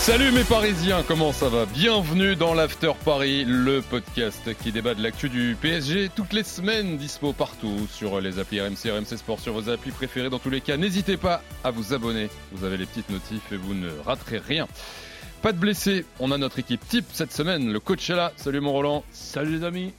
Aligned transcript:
Salut 0.00 0.32
mes 0.32 0.44
Parisiens, 0.44 1.04
comment 1.06 1.30
ça 1.30 1.50
va? 1.50 1.66
Bienvenue 1.66 2.34
dans 2.34 2.54
l'After 2.54 2.92
Paris, 3.04 3.44
le 3.46 3.82
podcast 3.82 4.56
qui 4.62 4.72
débat 4.72 4.94
de 4.94 5.02
l'actu 5.02 5.28
du 5.28 5.58
PSG 5.60 6.08
toutes 6.16 6.32
les 6.32 6.42
semaines, 6.42 6.96
dispo 6.96 7.34
partout 7.34 7.86
sur 7.92 8.18
les 8.18 8.38
applis 8.38 8.62
RMC, 8.62 8.90
RMC 8.90 9.18
Sport, 9.18 9.40
sur 9.40 9.52
vos 9.52 9.68
applis 9.68 9.90
préférées. 9.90 10.30
Dans 10.30 10.38
tous 10.38 10.48
les 10.48 10.62
cas, 10.62 10.78
n'hésitez 10.78 11.18
pas 11.18 11.42
à 11.64 11.70
vous 11.70 11.92
abonner. 11.92 12.30
Vous 12.50 12.64
avez 12.64 12.78
les 12.78 12.86
petites 12.86 13.10
notifs 13.10 13.52
et 13.52 13.56
vous 13.56 13.74
ne 13.74 13.90
raterez 14.06 14.38
rien. 14.38 14.66
Pas 15.42 15.52
de 15.52 15.58
blessés, 15.58 16.06
on 16.18 16.32
a 16.32 16.38
notre 16.38 16.58
équipe 16.58 16.80
type 16.88 17.04
cette 17.12 17.34
semaine. 17.34 17.70
Le 17.70 17.78
coach 17.78 18.08
est 18.08 18.16
là. 18.16 18.32
Salut 18.36 18.60
mon 18.60 18.72
Roland. 18.72 19.04
Salut 19.12 19.58
les 19.58 19.64
amis. 19.64 19.92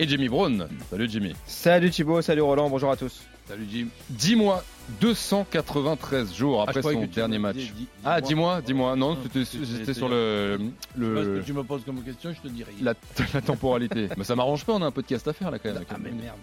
Et 0.00 0.08
Jimmy 0.08 0.28
Brown. 0.28 0.68
Salut 0.90 1.08
Jimmy. 1.08 1.32
Salut 1.46 1.90
Thibaut, 1.90 2.22
salut 2.22 2.42
Roland, 2.42 2.68
bonjour 2.68 2.90
à 2.90 2.96
tous. 2.96 3.20
Salut 3.48 3.68
Jim. 3.70 3.86
Dis-moi, 4.10 4.64
293 5.00 6.34
jours 6.34 6.62
après 6.62 6.82
son 6.82 7.04
dernier 7.06 7.38
match. 7.38 7.72
ah, 8.04 8.20
dis-moi, 8.20 8.60
dis-moi. 8.62 8.96
Non, 8.96 9.16
c'était 9.22 9.94
sur 9.94 10.08
le. 10.08 10.58
le... 10.96 11.24
Ce 11.24 11.40
que 11.40 11.46
tu 11.46 11.52
me 11.52 11.62
poses 11.62 11.84
comme 11.84 12.02
question, 12.02 12.32
je 12.32 12.40
te 12.40 12.48
dis 12.48 12.64
rien. 12.64 12.74
La, 12.82 12.94
la 13.34 13.40
temporalité. 13.40 14.08
mais 14.16 14.24
ça 14.24 14.36
m'arrange 14.36 14.64
pas, 14.64 14.72
on 14.74 14.82
a 14.82 14.86
un 14.86 14.90
podcast 14.90 15.26
à 15.28 15.32
faire 15.32 15.50
là 15.50 15.58
quand 15.58 15.72
même. 15.72 15.84
Ah, 15.90 15.96
mais 16.00 16.10
merde. 16.10 16.36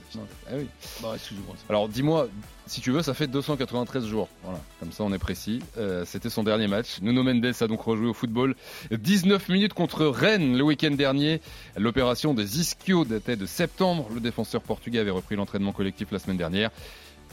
Ah 0.48 0.54
oui. 0.56 0.68
Bon, 1.02 1.14
excuse-moi. 1.14 1.56
Alors, 1.70 1.88
dis-moi, 1.90 2.28
si 2.66 2.82
tu 2.82 2.92
veux, 2.92 3.02
ça 3.02 3.14
fait 3.14 3.28
293 3.28 4.06
jours. 4.06 4.30
Voilà, 4.44 4.60
comme 4.80 4.92
ça 4.92 5.04
on 5.04 5.12
est 5.12 5.20
précis. 5.20 5.62
Euh, 5.78 6.06
c'était 6.06 6.30
son 6.30 6.44
dernier 6.44 6.68
match. 6.68 7.02
Nuno 7.02 7.24
Mendes 7.24 7.54
a 7.60 7.68
donc 7.68 7.82
rejoué 7.82 8.08
au 8.08 8.14
football. 8.14 8.56
19 8.92 9.50
minutes 9.50 9.74
contre 9.74 10.06
Rennes 10.06 10.58
le 10.58 10.64
week-end 10.64 10.92
dernier. 10.92 11.42
L'opération 11.78 12.34
des 12.34 12.60
ischios 12.60 13.06
datait 13.06 13.36
de 13.36 13.46
septembre. 13.46 14.08
Le 14.14 14.20
défenseur 14.20 14.62
portugais 14.62 15.00
avait 15.00 15.10
repris 15.10 15.36
l'entraînement 15.36 15.72
collectif 15.72 16.12
la 16.12 16.20
semaine 16.20 16.38
dernière. 16.38 16.70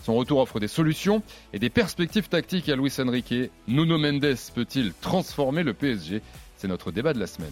Son 0.07 0.15
retour 0.15 0.39
offre 0.39 0.61
des 0.61 0.69
solutions 0.69 1.21
et 1.53 1.59
des 1.59 1.69
perspectives 1.69 2.29
tactiques 2.29 2.69
à 2.69 2.77
Luis 2.77 2.93
Enrique. 3.01 3.51
Nuno 3.67 3.99
Mendes 3.99 4.37
peut-il 4.55 4.93
transformer 5.01 5.65
le 5.65 5.75
PSG 5.75 6.23
C'est 6.57 6.69
notre 6.69 6.93
débat 6.93 7.13
de 7.13 7.19
la 7.19 7.27
semaine. 7.27 7.51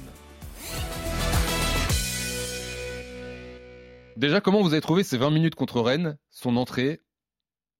Déjà, 4.16 4.40
comment 4.40 4.62
vous 4.62 4.72
avez 4.72 4.80
trouvé 4.80 5.02
ces 5.02 5.18
20 5.18 5.30
minutes 5.30 5.56
contre 5.56 5.80
Rennes, 5.80 6.16
son 6.30 6.56
entrée? 6.56 7.00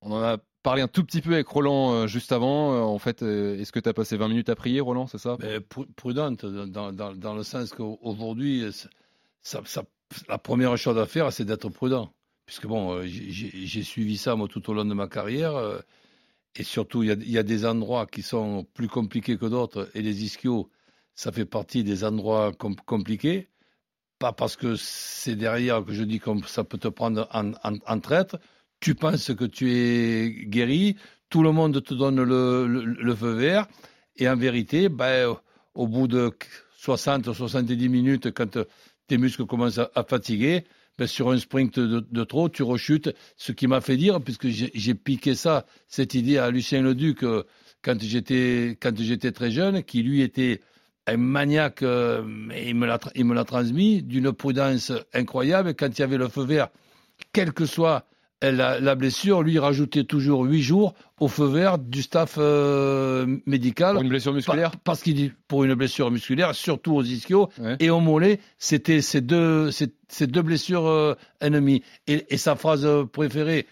On 0.01 0.11
en 0.11 0.21
a 0.21 0.39
parlé 0.65 0.83
un 0.83 0.89
tout 0.89 1.05
petit 1.05 1.21
peu 1.21 1.35
avec 1.35 1.47
Roland 1.47 1.93
euh, 1.93 2.07
juste 2.09 2.33
avant. 2.33 2.75
Euh, 2.75 2.81
en 2.81 2.99
fait, 2.99 3.23
euh, 3.23 3.57
est-ce 3.61 3.71
que 3.71 3.79
tu 3.79 3.89
as 3.89 3.95
passé 3.95 4.17
20 4.17 4.27
minutes 4.27 4.49
à 4.49 4.57
prier, 4.57 4.81
Roland, 4.81 5.07
c'est 5.07 5.19
ça? 5.19 5.37
Mais 5.39 5.61
Prudente, 5.61 6.45
dans, 6.45 7.35
le 7.37 7.43
sens 7.45 7.71
qu'aujourd'hui, 7.71 8.65
la 10.29 10.39
première 10.39 10.77
chose 10.77 10.99
à 10.99 11.07
faire, 11.07 11.33
c'est 11.33 11.45
d'être 11.45 11.69
prudent 11.69 12.13
puisque 12.47 12.67
bon, 12.67 13.03
j'ai 13.05 13.83
suivi 13.83 14.17
ça 14.17 14.37
tout 14.49 14.71
au 14.71 14.75
long 14.75 14.85
de 14.85 14.95
ma 14.95 15.09
carrière, 15.09 15.83
et 16.57 16.63
surtout 16.63 17.03
il 17.03 17.31
y, 17.31 17.39
a 17.39 17.43
des 17.43 17.67
endroits 17.67 18.07
qui 18.07 18.23
sont 18.23 18.65
plus 18.75 18.89
compliqués 18.89 19.37
que 19.37 19.47
d'autres, 19.47 19.91
et 19.95 20.03
les 20.03 20.25
ischios, 20.25 20.71
ça 21.15 21.33
fait 21.33 21.45
partie 21.45 21.85
des 21.85 22.05
endroits 22.05 22.53
com 22.53 22.77
compliqués, 22.87 23.49
pas 24.19 24.33
parce 24.33 24.57
que 24.57 24.77
c'est 24.77 25.37
derrière 25.37 25.85
que 25.85 25.93
je 25.93 26.05
dis 26.05 26.21
que 26.21 26.31
ça 26.47 26.65
peut 26.65 26.79
te 26.79 26.89
prendre 26.89 27.29
en, 27.33 28.01
traître, 28.01 28.39
tu 28.81 28.95
penses 28.95 29.35
que 29.35 29.45
tu 29.45 29.73
es 29.73 30.47
guéri, 30.47 30.97
tout 31.29 31.43
le 31.43 31.51
monde 31.51 31.83
te 31.83 31.95
donne 31.95 32.23
le, 32.23 33.15
feu 33.15 33.33
vert, 33.33 33.67
et 34.17 34.29
en 34.29 34.37
vérité, 34.37 34.89
ben, 34.89 35.37
au 35.75 35.89
bout 35.89 36.07
de 36.07 36.31
60-70 36.81 37.89
minutes, 37.89 38.33
quand 38.33 38.59
tes 39.09 39.19
muscles 39.19 39.47
commencent 39.47 39.79
à 39.79 40.05
fatiguer, 40.05 40.65
ben, 40.99 41.07
sur 41.07 41.31
un 41.31 41.39
sprint 41.39 41.79
de, 41.79 42.25
trop, 42.25 42.49
tu 42.49 42.63
rechutes. 42.63 43.15
Ce 43.37 43.53
qui 43.53 43.67
m'a 43.67 43.81
fait 43.81 43.97
dire, 43.97 44.21
puisque 44.21 44.49
j'ai 44.49 44.95
piqué 44.95 45.35
ça, 45.35 45.67
cette 45.89 46.15
idée 46.15 46.39
à 46.39 46.51
Lucien 46.51 46.83
Leduc 46.83 47.25
euh, 47.25 47.45
quand 47.83 48.01
j'étais 48.01 49.33
très 49.33 49.51
jeune, 49.51 49.83
qui 49.83 50.03
lui 50.03 50.23
était 50.23 50.61
un 51.07 51.17
maniaque, 51.17 51.83
euh, 51.83 52.23
il 52.57 52.75
me 52.75 52.87
l'a 53.35 53.45
transmis, 53.45 54.03
d'une 54.03 54.33
prudence 54.33 54.93
incroyable. 55.13 55.75
Quand 55.75 55.89
il 55.89 56.01
y 56.01 56.05
avait 56.05 56.17
le 56.17 56.29
feu 56.29 56.45
vert, 56.45 56.69
quel 57.33 57.53
que 57.53 57.67
soit 57.67 58.07
la, 58.53 58.81
la, 58.81 58.95
blessure, 58.95 59.43
lui 59.43 59.59
rajoutait 59.59 60.05
toujours 60.05 60.45
huit 60.45 60.63
jours 60.63 60.95
au 61.21 61.29
feu 61.29 61.47
vert 61.47 61.79
du 61.79 62.03
staff 62.03 62.37
euh, 62.39 63.39
médical. 63.47 63.95
Pour 63.95 64.03
une 64.03 64.09
blessure 64.09 64.33
musculaire 64.33 64.73
Parce 64.83 65.03
qu'il 65.03 65.15
dit 65.15 65.33
pour 65.49 65.65
une 65.65 65.75
blessure 65.75 66.11
musculaire, 66.11 66.55
surtout 66.55 66.95
aux 66.95 67.03
ischios 67.03 67.49
ouais. 67.59 67.77
et 67.81 67.91
au 67.91 68.01
mollet, 68.01 68.41
c'était 68.59 69.01
ces 69.01 69.21
deux, 69.21 69.71
ces, 69.71 69.95
ces 70.09 70.27
deux 70.27 70.43
blessures 70.43 70.87
euh, 70.87 71.15
ennemies. 71.41 71.83
Et, 72.07 72.25
et, 72.29 72.37
sa 72.37 72.57
phrase 72.57 72.89
préférée, 73.13 73.67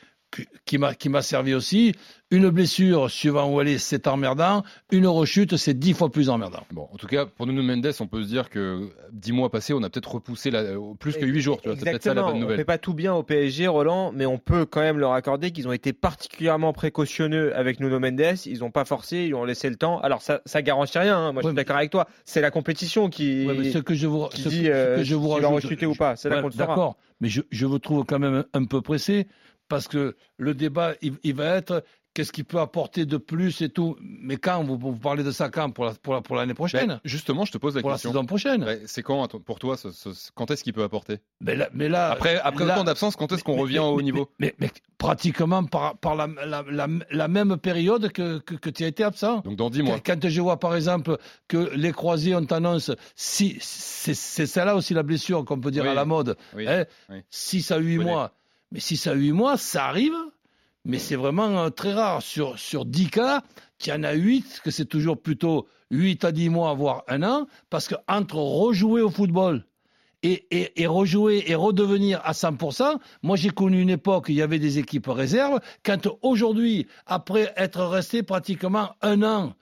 qui 0.65 0.79
m'a 0.79 0.95
qui 0.95 1.09
m'a 1.09 1.23
servi 1.23 1.55
aussi. 1.55 1.95
Une 2.31 2.49
blessure, 2.49 3.11
suivant 3.11 3.53
où 3.53 3.61
elle 3.61 3.69
est, 3.69 3.79
c'est 3.79 4.07
emmerdant. 4.07 4.63
Une 4.91 5.07
rechute, 5.07 5.59
c'est 5.59 5.75
dix 5.75 5.93
fois 5.93 6.11
plus 6.11 6.31
emmerdant. 6.31 6.65
Bon, 6.73 6.89
en 6.91 6.97
tout 6.97 7.07
cas, 7.07 7.27
pour 7.27 7.47
Nuno 7.47 7.63
Mendes, 7.63 7.93
on 8.01 8.07
peut 8.07 8.23
se 8.23 8.29
dire 8.29 8.49
que 8.49 8.89
dix 9.13 9.33
mois 9.33 9.51
passés, 9.51 9.75
on 9.75 9.83
a 9.83 9.91
peut-être 9.91 10.15
repoussé 10.15 10.51
la, 10.51 10.65
plus 10.99 11.19
que 11.19 11.27
huit 11.27 11.43
jours. 11.43 11.61
Tu 11.61 11.69
vois, 11.69 11.77
c'est 11.77 11.85
peut-être 11.85 12.03
ça 12.03 12.15
la 12.15 12.23
bonne 12.23 12.41
nouvelle. 12.41 12.55
On 12.55 12.59
fait 12.59 12.65
pas 12.65 12.79
tout 12.79 12.95
bien 12.95 13.13
au 13.13 13.23
PSG, 13.23 13.67
Roland, 13.67 14.13
mais 14.15 14.25
on 14.25 14.39
peut 14.39 14.65
quand 14.65 14.81
même 14.81 14.99
leur 14.99 15.13
accorder 15.13 15.51
qu'ils 15.51 15.69
ont 15.69 15.73
été 15.73 15.93
particulièrement 15.93 16.73
précautionneux 16.73 17.55
avec 17.55 17.81
Nuno 17.81 18.01
Mendes. 18.01 18.39
Ils 18.47 18.61
n'ont 18.61 18.71
pas 18.71 18.87
forcé, 18.87 19.27
ils 19.29 19.35
ont 19.35 19.45
laissé 19.45 19.69
le 19.69 19.77
temps. 19.77 20.01
Alors 20.01 20.23
ça, 20.23 20.41
ça 20.47 20.63
garantit 20.63 20.99
rien. 20.99 21.19
Hein. 21.19 21.33
Moi, 21.33 21.43
je 21.43 21.49
suis 21.49 21.55
d'accord 21.55 21.77
avec 21.77 21.91
toi. 21.91 22.09
C'est 22.25 22.41
la 22.41 22.51
compétition 22.51 23.11
qui, 23.11 23.47
ouais, 23.47 23.71
ce 23.71 23.79
que 23.79 23.93
je 23.93 24.07
vous, 24.07 24.29
qui 24.29 24.41
ce 24.41 24.49
dit 24.49 24.71
euh, 24.71 24.97
que 24.97 25.03
je 25.03 25.15
vous 25.15 25.29
rajoute, 25.29 25.51
va 25.51 25.55
rechuter 25.55 25.85
ou 25.85 25.95
pas. 25.95 26.17
C'est 26.17 26.31
ouais, 26.31 26.43
D'accord, 26.55 26.97
mais 27.21 27.29
je, 27.29 27.43
je 27.51 27.67
vous 27.67 27.79
trouve 27.79 28.07
quand 28.07 28.19
même 28.19 28.45
un 28.55 28.65
peu 28.65 28.81
pressé 28.81 29.27
parce 29.73 29.89
que 29.89 30.17
le 30.37 30.53
débat, 30.53 30.93
il, 31.01 31.15
il 31.25 31.35
va 31.35 31.47
être 31.47 31.83
qu'est-ce 32.13 32.31
qu'il 32.31 32.45
peut 32.45 32.61
apporter 32.61 33.07
de 33.07 33.17
plus 33.17 33.63
et 33.63 33.71
tout. 33.71 33.97
Mais 34.01 34.37
quand 34.37 34.63
vous, 34.63 34.77
vous 34.77 34.97
parlez 34.97 35.25
de 35.25 35.31
ça 35.31 35.49
quand 35.49 35.71
pour 35.71 35.87
l'année 35.87 35.99
la, 36.07 36.21
pour 36.21 36.37
la, 36.37 36.55
prochaine 36.55 36.89
ben, 36.89 37.01
Justement, 37.05 37.47
je 37.47 37.53
te 37.53 37.59
pose 37.59 37.75
la 37.75 37.81
pour 37.81 37.93
question. 37.93 38.11
Pour 38.11 38.21
la 38.21 38.21
saison 38.21 38.27
prochaine. 38.27 38.65
Ben, 38.67 38.81
c'est 38.85 39.03
quand 39.03 39.39
pour 39.43 39.59
toi 39.59 39.79
ce, 39.79 39.91
ce, 39.93 40.11
Quand 40.35 40.51
est-ce 40.51 40.63
qu'il 40.63 40.75
peut 40.75 40.83
apporter? 40.83 41.21
Mais 41.41 41.57
là, 41.57 41.71
mais 41.73 41.89
là, 41.89 42.11
Après, 42.11 42.39
après 42.39 42.67
là, 42.67 42.75
autant 42.75 42.85
d'absence, 42.85 43.17
quand 43.17 43.33
est-ce 43.33 43.45
qu'on 43.45 43.57
revient 43.57 43.79
au 43.79 43.95
haut 43.95 44.03
niveau? 44.03 44.29
mais, 44.39 44.55
mais, 44.59 44.71
pratiquement 44.99 45.65
par, 45.65 45.97
par 45.97 46.15
la, 46.15 46.29
la, 46.47 46.87
la, 47.11 47.29
même 47.29 47.57
période 47.57 48.13
que, 48.13 48.41
que, 48.41 48.55
que 48.57 48.69
tu 48.71 48.85
as 48.85 48.89
été 48.89 49.05
absent. 49.05 49.41
Donc 49.41 49.57
dans 49.57 49.71
10 49.71 49.83
mois. 49.83 50.01
Quand 50.01 50.29
je 50.29 50.41
vois 50.43 50.59
par 50.59 50.77
exemple 50.77 51.17
que 51.49 51.71
les 51.75 51.93
croisés 51.93 52.35
ont 52.35 52.45
tendance, 52.45 52.91
si, 53.17 53.57
c'est 53.61 54.15
celle-là 54.15 54.77
aussi 54.77 54.93
la 54.93 55.03
blessure 55.03 55.45
qu'on 55.45 55.61
peut 55.61 55.71
dire 55.71 55.85
oui. 55.85 55.89
à 55.89 55.95
la 55.95 56.05
mode, 56.05 56.37
oui. 56.55 56.69
hein, 56.69 56.85
oui. 57.09 57.23
6 57.31 57.71
à 57.71 57.79
8 57.79 57.99
mois. 57.99 58.33
Mais 58.73 58.81
6 58.81 59.07
à 59.07 59.13
8 59.13 59.33
mois, 59.33 59.57
ça 59.57 59.87
arrive 59.87 60.17
mais 60.85 60.99
c'est 60.99 61.17
vraiment 61.17 61.65
euh, 61.65 61.71
très 61.71 61.93
rare. 61.93 62.23
Sur, 62.23 62.59
sur 62.59 62.85
10 62.85 63.11
cas, 63.11 63.43
il 63.85 63.89
y 63.89 63.93
en 63.93 64.03
a 64.03 64.13
8, 64.13 64.61
que 64.65 64.71
c'est 64.71 64.85
toujours 64.85 65.21
plutôt 65.21 65.69
8 65.91 66.25
à 66.25 66.33
10 66.33 66.49
mois, 66.49 66.75
voire 66.75 67.05
un 67.09 67.23
an, 67.23 67.47
parce 67.71 67.89
que 67.89 67.95
entre 68.09 68.37
rejouer 68.37 69.03
au 69.03 69.11
football 69.11 69.65
et, 70.23 70.47
et, 70.51 70.83
et 70.83 70.87
rejouer 70.87 71.45
et 71.47 71.55
redevenir 71.55 72.21
à 72.25 72.33
100%, 72.33 72.99
moi 73.23 73.37
j'ai 73.37 73.51
connu 73.51 73.81
une 73.81 73.91
époque 73.91 74.29
où 74.29 74.31
il 74.31 74.37
y 74.37 74.43
avait 74.43 74.59
des 74.59 74.79
équipes 74.79 75.09
réserves, 75.09 75.61
quand 75.85 76.09
aujourd'hui, 76.23 76.87
après 77.07 77.53
être 77.57 77.85
resté 77.85 78.23
pratiquement 78.23 78.91
un 79.03 79.23
an 79.23 79.55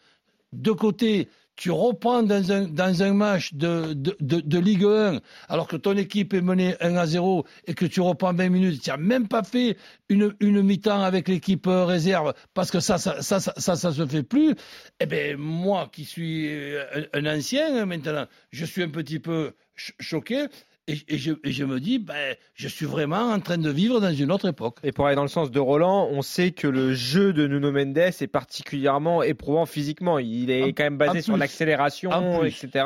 de 0.53 0.73
côté, 0.73 1.29
tu 1.61 1.71
reprends 1.71 2.23
dans 2.23 2.53
un, 2.53 2.63
dans 2.69 3.03
un 3.03 3.13
match 3.13 3.53
de, 3.53 3.93
de, 3.93 4.17
de, 4.19 4.59
Ligue 4.59 4.87
1, 4.87 5.21
alors 5.47 5.69
que 5.69 5.77
ton 5.77 5.95
équipe 5.95 6.33
est 6.33 6.41
menée 6.41 6.75
1 6.81 6.97
à 6.97 7.05
0 7.05 7.45
et 7.67 7.75
que 7.75 7.85
tu 7.85 8.01
reprends 8.01 8.33
20 8.33 8.49
minutes, 8.49 8.81
tu 8.81 8.89
n'as 8.89 8.97
même 8.97 9.29
pas 9.29 9.43
fait 9.43 9.77
une, 10.09 10.35
une 10.41 10.63
mi-temps 10.63 11.03
avec 11.03 11.29
l'équipe 11.29 11.67
réserve, 11.67 12.33
parce 12.55 12.71
que 12.71 12.81
ça, 12.81 12.97
ça, 12.97 13.21
ça, 13.21 13.41
ça, 13.41 13.53
ça, 13.59 13.77
ça 13.77 13.93
se 13.93 14.07
fait 14.07 14.23
plus. 14.23 14.55
Eh 15.01 15.05
bien, 15.05 15.37
moi 15.37 15.91
qui 15.93 16.07
suis 16.07 16.49
un, 16.95 17.05
un 17.13 17.37
ancien 17.37 17.85
maintenant, 17.85 18.25
je 18.53 18.65
suis 18.65 18.83
un 18.83 18.89
petit 18.89 19.19
peu 19.19 19.53
choqué. 19.75 20.47
Et, 20.91 21.15
et, 21.15 21.19
je, 21.19 21.33
et, 21.45 21.53
je, 21.53 21.65
me 21.65 21.81
dis, 21.81 21.99
ben, 21.99 22.37
je 22.55 22.69
suis 22.69 22.87
vraiment 22.87 23.31
en 23.31 23.41
train 23.41 23.59
de 23.59 23.71
vivre 23.71 24.01
dans 24.01 24.13
une 24.13 24.33
autre 24.33 24.49
époque. 24.49 24.79
Et 24.83 24.93
pour 24.93 25.07
aller 25.07 25.17
dans 25.17 25.23
le 25.23 25.29
sens 25.29 25.51
de 25.51 25.61
Roland, 25.61 26.09
on 26.11 26.23
sait 26.23 26.51
que 26.51 26.67
le 26.67 26.95
jeu 26.95 27.33
de 27.33 27.47
Nuno 27.47 27.71
Mendes 27.71 27.99
est 27.99 28.27
particulièrement 28.27 29.23
éprouvant 29.23 29.67
physiquement. 29.67 30.19
Il 30.19 30.51
est 30.51 30.65
en, 30.65 30.69
quand 30.69 30.85
même 30.85 30.99
basé 30.99 31.23
sur 31.23 31.37
l'accélération, 31.37 32.45
etc. 32.45 32.85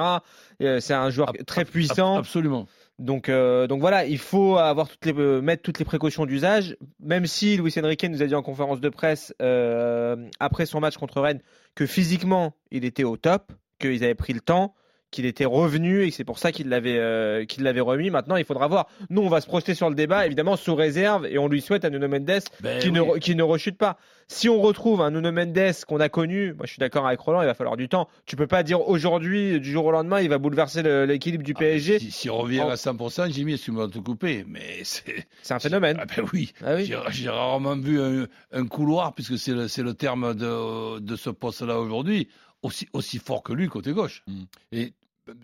C'est 0.60 0.94
un 0.94 1.10
joueur 1.10 1.32
très 1.46 1.64
puissant. 1.64 2.16
Absolument. 2.16 2.66
Donc, 2.98 3.28
euh, 3.28 3.66
donc 3.66 3.80
voilà, 3.80 4.06
il 4.06 4.18
faut 4.18 4.56
avoir 4.56 4.88
toutes 4.88 5.04
les, 5.06 5.14
euh, 5.14 5.40
mettre 5.40 5.62
toutes 5.62 5.80
les 5.80 5.84
précautions 5.84 6.26
d'usage, 6.26 6.76
même 7.00 7.26
si 7.26 7.56
Luis 7.56 7.74
Enrique 7.76 8.04
nous 8.04 8.22
a 8.22 8.26
dit 8.26 8.34
en 8.36 8.42
conférence 8.42 8.80
de 8.80 8.88
presse 8.88 9.34
euh, 9.42 10.28
après 10.38 10.64
son 10.64 10.78
match 10.78 10.96
contre 10.96 11.20
Rennes 11.20 11.40
que 11.74 11.86
physiquement 11.86 12.54
il 12.70 12.84
était 12.84 13.02
au 13.02 13.16
top, 13.16 13.52
qu'ils 13.80 14.04
avaient 14.04 14.14
pris 14.14 14.32
le 14.32 14.40
temps 14.40 14.74
qu'il 15.14 15.26
était 15.26 15.44
revenu 15.44 16.02
et 16.02 16.11
que 16.11 16.14
c'est 16.16 16.25
pour 16.25 16.38
ça 16.38 16.50
qu'il 16.52 16.69
l'avait 16.69 16.99
euh, 16.99 17.44
qu'il 17.44 17.62
l'avait 17.62 17.81
remis. 17.81 18.11
Maintenant, 18.11 18.37
il 18.37 18.44
faudra 18.44 18.66
voir. 18.69 18.88
Nous, 19.11 19.22
on 19.22 19.28
va 19.28 19.40
se 19.40 19.46
projeter 19.46 19.75
sur 19.75 19.88
le 19.88 19.94
débat, 19.94 20.26
évidemment 20.26 20.56
sous 20.56 20.75
réserve, 20.75 21.26
et 21.26 21.38
on 21.38 21.49
lui 21.49 21.61
souhaite 21.61 21.84
à 21.84 21.90
Nuno 21.90 22.08
Mendes 22.08 22.40
Ben 22.61 22.78
qui, 22.81 22.88
oui. 22.88 22.93
ne, 22.93 23.19
qui 23.19 23.34
ne 23.34 23.43
rechute 23.43 23.78
pas. 23.78 23.96
Si 24.26 24.49
on 24.49 24.61
retrouve 24.61 25.00
un 25.02 25.11
Nuno 25.11 25.31
Mendes 25.32 25.72
qu'on 25.87 26.00
a 26.00 26.08
connu, 26.08 26.52
moi 26.55 26.66
je 26.66 26.72
suis 26.72 26.81
d'accord 26.81 27.06
avec 27.06 27.20
Roland, 27.20 27.43
il 27.43 27.46
va 27.46 27.55
falloir 27.55 27.76
du 27.76 27.88
temps. 27.88 28.08
Tu 28.26 28.37
peux 28.37 28.46
pas 28.46 28.62
dire 28.62 28.87
aujourd'hui, 28.88 29.61
du 29.61 29.70
jour 29.70 29.84
au 29.87 29.90
lendemain, 29.93 30.20
il 30.20 30.28
va 30.28 30.38
bouleverser 30.38 30.82
le- 30.82 31.05
l'équilibre 31.06 31.44
du 31.44 31.52
Ah, 31.56 31.58
PSG. 31.61 31.99
Si, 32.00 32.11
si 32.11 32.31
on 32.31 32.38
revient 32.38 32.61
En- 32.62 32.69
à 32.70 32.76
100%, 32.76 33.31
Jimmy, 33.31 33.55
excuse-moi 33.55 33.87
de 33.87 33.93
te 33.93 33.99
couper, 33.99 34.44
mais 34.49 34.81
c'est. 34.82 35.26
C'est 35.43 35.55
un 35.55 35.58
phénomène. 35.61 35.99
Ah 36.00 36.06
ben 36.06 36.25
oui, 36.32 36.52
Ah 36.64 36.75
oui. 36.75 36.90
j'ai 37.11 37.28
rarement 37.28 37.76
vu 37.76 38.00
un, 38.00 38.26
un 38.52 38.66
couloir, 38.66 39.14
puisque 39.14 39.38
c'est 39.38 39.52
le, 39.52 39.69
c'est 39.69 39.82
le 39.82 39.94
terme 39.94 40.34
de, 40.34 40.99
de 41.00 41.16
ce 41.16 41.31
poste-là 41.31 41.78
aujourd'hui, 41.78 42.28
aussi, 42.62 42.88
aussi 42.94 43.19
fort 43.19 43.43
que 43.43 43.52
lui 43.52 43.69
côté 43.69 43.93
gauche. 43.93 44.25
Et 44.72 44.84
euh, 44.84 44.88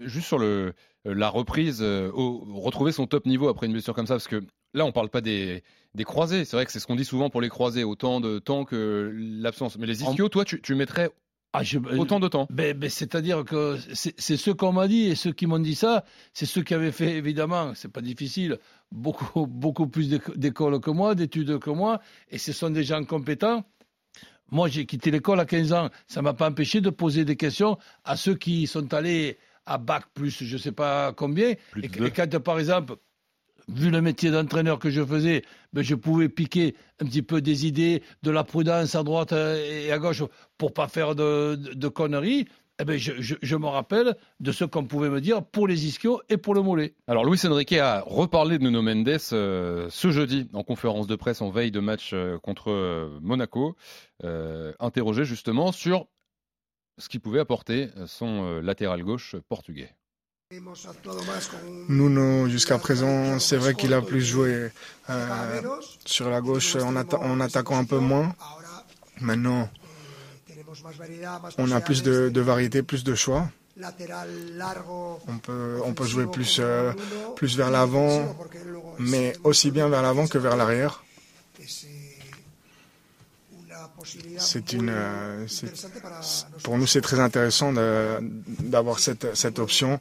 juste 0.01 0.27
sur 0.27 0.39
le, 0.39 0.73
euh, 1.07 1.15
la 1.15 1.29
reprise, 1.29 1.79
euh, 1.83 2.11
au- 2.13 2.45
retrouver 2.61 2.93
son 2.93 3.07
top 3.07 3.27
niveau 3.27 3.49
après 3.49 3.67
une 3.67 3.73
blessure 3.73 3.95
comme 3.95 4.07
ça, 4.07 4.15
parce 4.15 4.29
que 4.29 4.43
là, 4.75 4.85
on 4.85 4.93
parle 4.93 5.09
pas 5.11 5.21
des, 5.21 5.63
des 5.95 6.05
croisés. 6.05 6.45
C'est 6.45 6.57
vrai 6.57 6.67
que 6.67 6.73
c'est 6.73 6.81
ce 6.81 6.87
qu'on 6.87 6.97
dit 6.97 7.05
souvent 7.05 7.31
pour 7.31 7.41
les 7.41 7.49
croisés, 7.49 7.85
autant 7.85 8.21
de 8.21 8.39
temps 8.39 8.65
que 8.65 9.11
l'absence. 9.15 9.79
Mais 9.79 9.87
les 9.87 10.03
ischios, 10.03 10.29
toi, 10.29 10.45
tu, 10.45 10.61
tu 10.61 10.75
mettrais 10.75 11.11
Ah, 11.53 11.63
je- 11.65 11.79
autant 11.79 12.21
de 12.21 12.29
temps. 12.29 12.47
Ben, 12.51 12.77
ben, 12.79 12.89
C'est-à-dire 12.91 13.45
que 13.45 13.77
c'est 13.95 14.37
ceux 14.37 14.55
qu'on 14.55 14.73
m'a 14.73 14.87
dit 14.87 15.07
et 15.07 15.15
ceux 15.17 15.33
qui 15.33 15.47
m'ont 15.47 15.59
dit 15.59 15.75
ça, 15.75 16.05
c'est 16.33 16.47
ceux 16.47 16.63
qui 16.63 16.75
avaient 16.75 16.93
fait, 16.93 17.17
évidemment, 17.17 17.73
c'est 17.75 17.91
pas 17.91 18.03
difficile, 18.03 18.59
beaucoup, 18.93 19.47
beaucoup 19.47 19.89
plus 19.89 20.09
d'éco- 20.09 20.35
d'écoles 20.37 20.79
que 20.81 20.91
moi, 20.93 21.15
d'études 21.17 21.59
que 21.59 21.71
moi, 21.71 22.01
et 22.31 22.39
ce 22.39 22.53
sont 22.53 22.71
des 22.71 22.85
gens 22.85 23.03
compétents. 23.05 23.65
Moi, 24.53 24.69
j'ai 24.69 24.85
quitté 24.85 25.11
l'école 25.13 25.39
à 25.41 25.45
15 25.47 25.73
ans. 25.73 25.91
Ça 26.09 26.23
m'a 26.23 26.35
pas 26.35 26.49
empêché 26.49 26.81
de 26.81 26.91
poser 26.91 27.25
des 27.25 27.37
questions 27.37 27.79
à 28.05 28.17
ceux 28.17 28.35
qui 28.35 28.67
sont 28.67 28.93
allés 28.95 29.39
à 29.67 29.79
bac 29.79 30.05
plus, 30.15 30.43
je 30.45 30.57
sais 30.57 30.73
pas 30.73 31.13
combien. 31.13 31.55
Plus 31.71 31.85
Et, 31.85 32.11
quand, 32.11 32.39
par 32.41 32.59
exemple, 32.59 32.97
vu 33.69 33.91
le 33.91 34.01
métier 34.01 34.31
d'entraîneur 34.31 34.79
que 34.79 34.91
je 34.91 35.05
faisais, 35.05 35.43
ben, 35.73 35.83
je 35.83 35.95
pouvais 35.95 36.29
piquer 36.29 36.75
un 37.01 37.07
petit 37.07 37.23
peu 37.23 37.41
des 37.41 37.67
idées, 37.67 38.03
de 38.23 38.31
la 38.31 38.43
prudence 38.45 38.95
à 38.95 39.03
droite 39.05 39.33
euh, 39.33 39.57
et 39.87 39.93
à 39.93 39.99
gauche 39.99 40.23
pour 40.59 40.73
pas 40.73 40.89
faire 40.89 41.15
de, 41.15 41.55
de- 41.55 41.75
de 41.75 41.89
conneries. 41.89 42.47
Eh 42.83 42.85
ben, 42.87 42.99
je, 42.99 43.13
je- 43.21 43.35
je 43.43 43.57
me 43.57 43.67
rappelle 43.67 44.17
de 44.41 44.53
ce 44.53 44.65
qu'on 44.65 44.85
pouvait 44.87 45.11
me 45.11 45.21
dire 45.21 45.45
pour 45.45 45.69
les 45.69 45.87
ischios 45.87 46.23
et 46.31 46.39
pour 46.39 46.55
le 46.55 46.63
mollet. 46.63 46.95
Alors, 47.07 47.27
Luis 47.27 47.39
Enrique 47.45 47.75
a 47.75 48.01
reparlé 48.07 48.59
de 48.59 48.65
Nuno 48.65 48.81
Mendes 48.81 49.19
euh, 49.35 49.87
ce 49.91 50.11
jeudi 50.11 50.49
en 50.55 50.63
conférence 50.65 51.07
de 51.07 51.15
presse 51.15 51.43
en 51.43 51.51
veille 51.51 51.71
de 51.71 51.81
match 51.81 52.13
euh, 52.15 52.39
contre 52.39 52.71
euh, 52.71 53.19
Monaco, 53.21 53.77
interrogé 54.81 55.25
justement 55.25 55.73
sur 55.73 56.07
ce 57.01 57.09
qu'il 57.09 57.21
pouvait 57.21 57.41
apporter 57.41 57.91
euh, 57.97 58.07
son 58.07 58.45
euh, 58.45 58.61
latéral 58.61 59.03
gauche 59.03 59.35
portugais. 59.49 59.91
Nuno, 61.89 62.49
jusqu'à 62.49 62.79
présent, 62.79 63.39
c'est 63.39 63.57
vrai 63.57 63.75
qu'il 63.75 63.95
a 63.95 64.03
plus 64.03 64.21
joué 64.23 64.71
euh, 65.09 65.63
sur 66.05 66.29
la 66.29 66.41
gauche 66.41 66.77
en, 66.77 66.95
atta- 66.95 67.19
en 67.19 67.41
attaquant 67.41 67.79
un 67.79 67.85
peu 67.85 67.99
moins. 67.99 68.35
Maintenant, 69.21 69.69
on 71.59 71.71
a 71.71 71.81
plus 71.81 72.03
de, 72.03 72.41
variété, 72.41 72.83
plus 72.83 73.05
de 73.05 73.15
choix. 73.15 73.49
On 75.29 75.93
peut, 75.93 76.05
jouer 76.05 76.27
plus 76.27 76.59
vers 77.57 77.71
l'avant, 77.71 78.37
mais 78.99 79.37
aussi 79.45 79.71
bien 79.71 79.89
vers 79.89 80.03
l'avant 80.03 80.27
que 80.27 80.39
vers 80.39 80.57
l'arrière. 80.57 81.05
C'est 84.39 84.73
une, 84.73 84.89
euh, 84.91 85.47
c'est- 85.47 85.89
pour 86.63 86.79
nous, 86.79 86.87
c'est 86.87 87.01
très 87.01 87.21
intéressant 87.21 87.73
de- 87.73 88.19
d'avoir 88.61 88.99
cette, 88.99 89.35
cette 89.37 89.59
option 89.59 90.01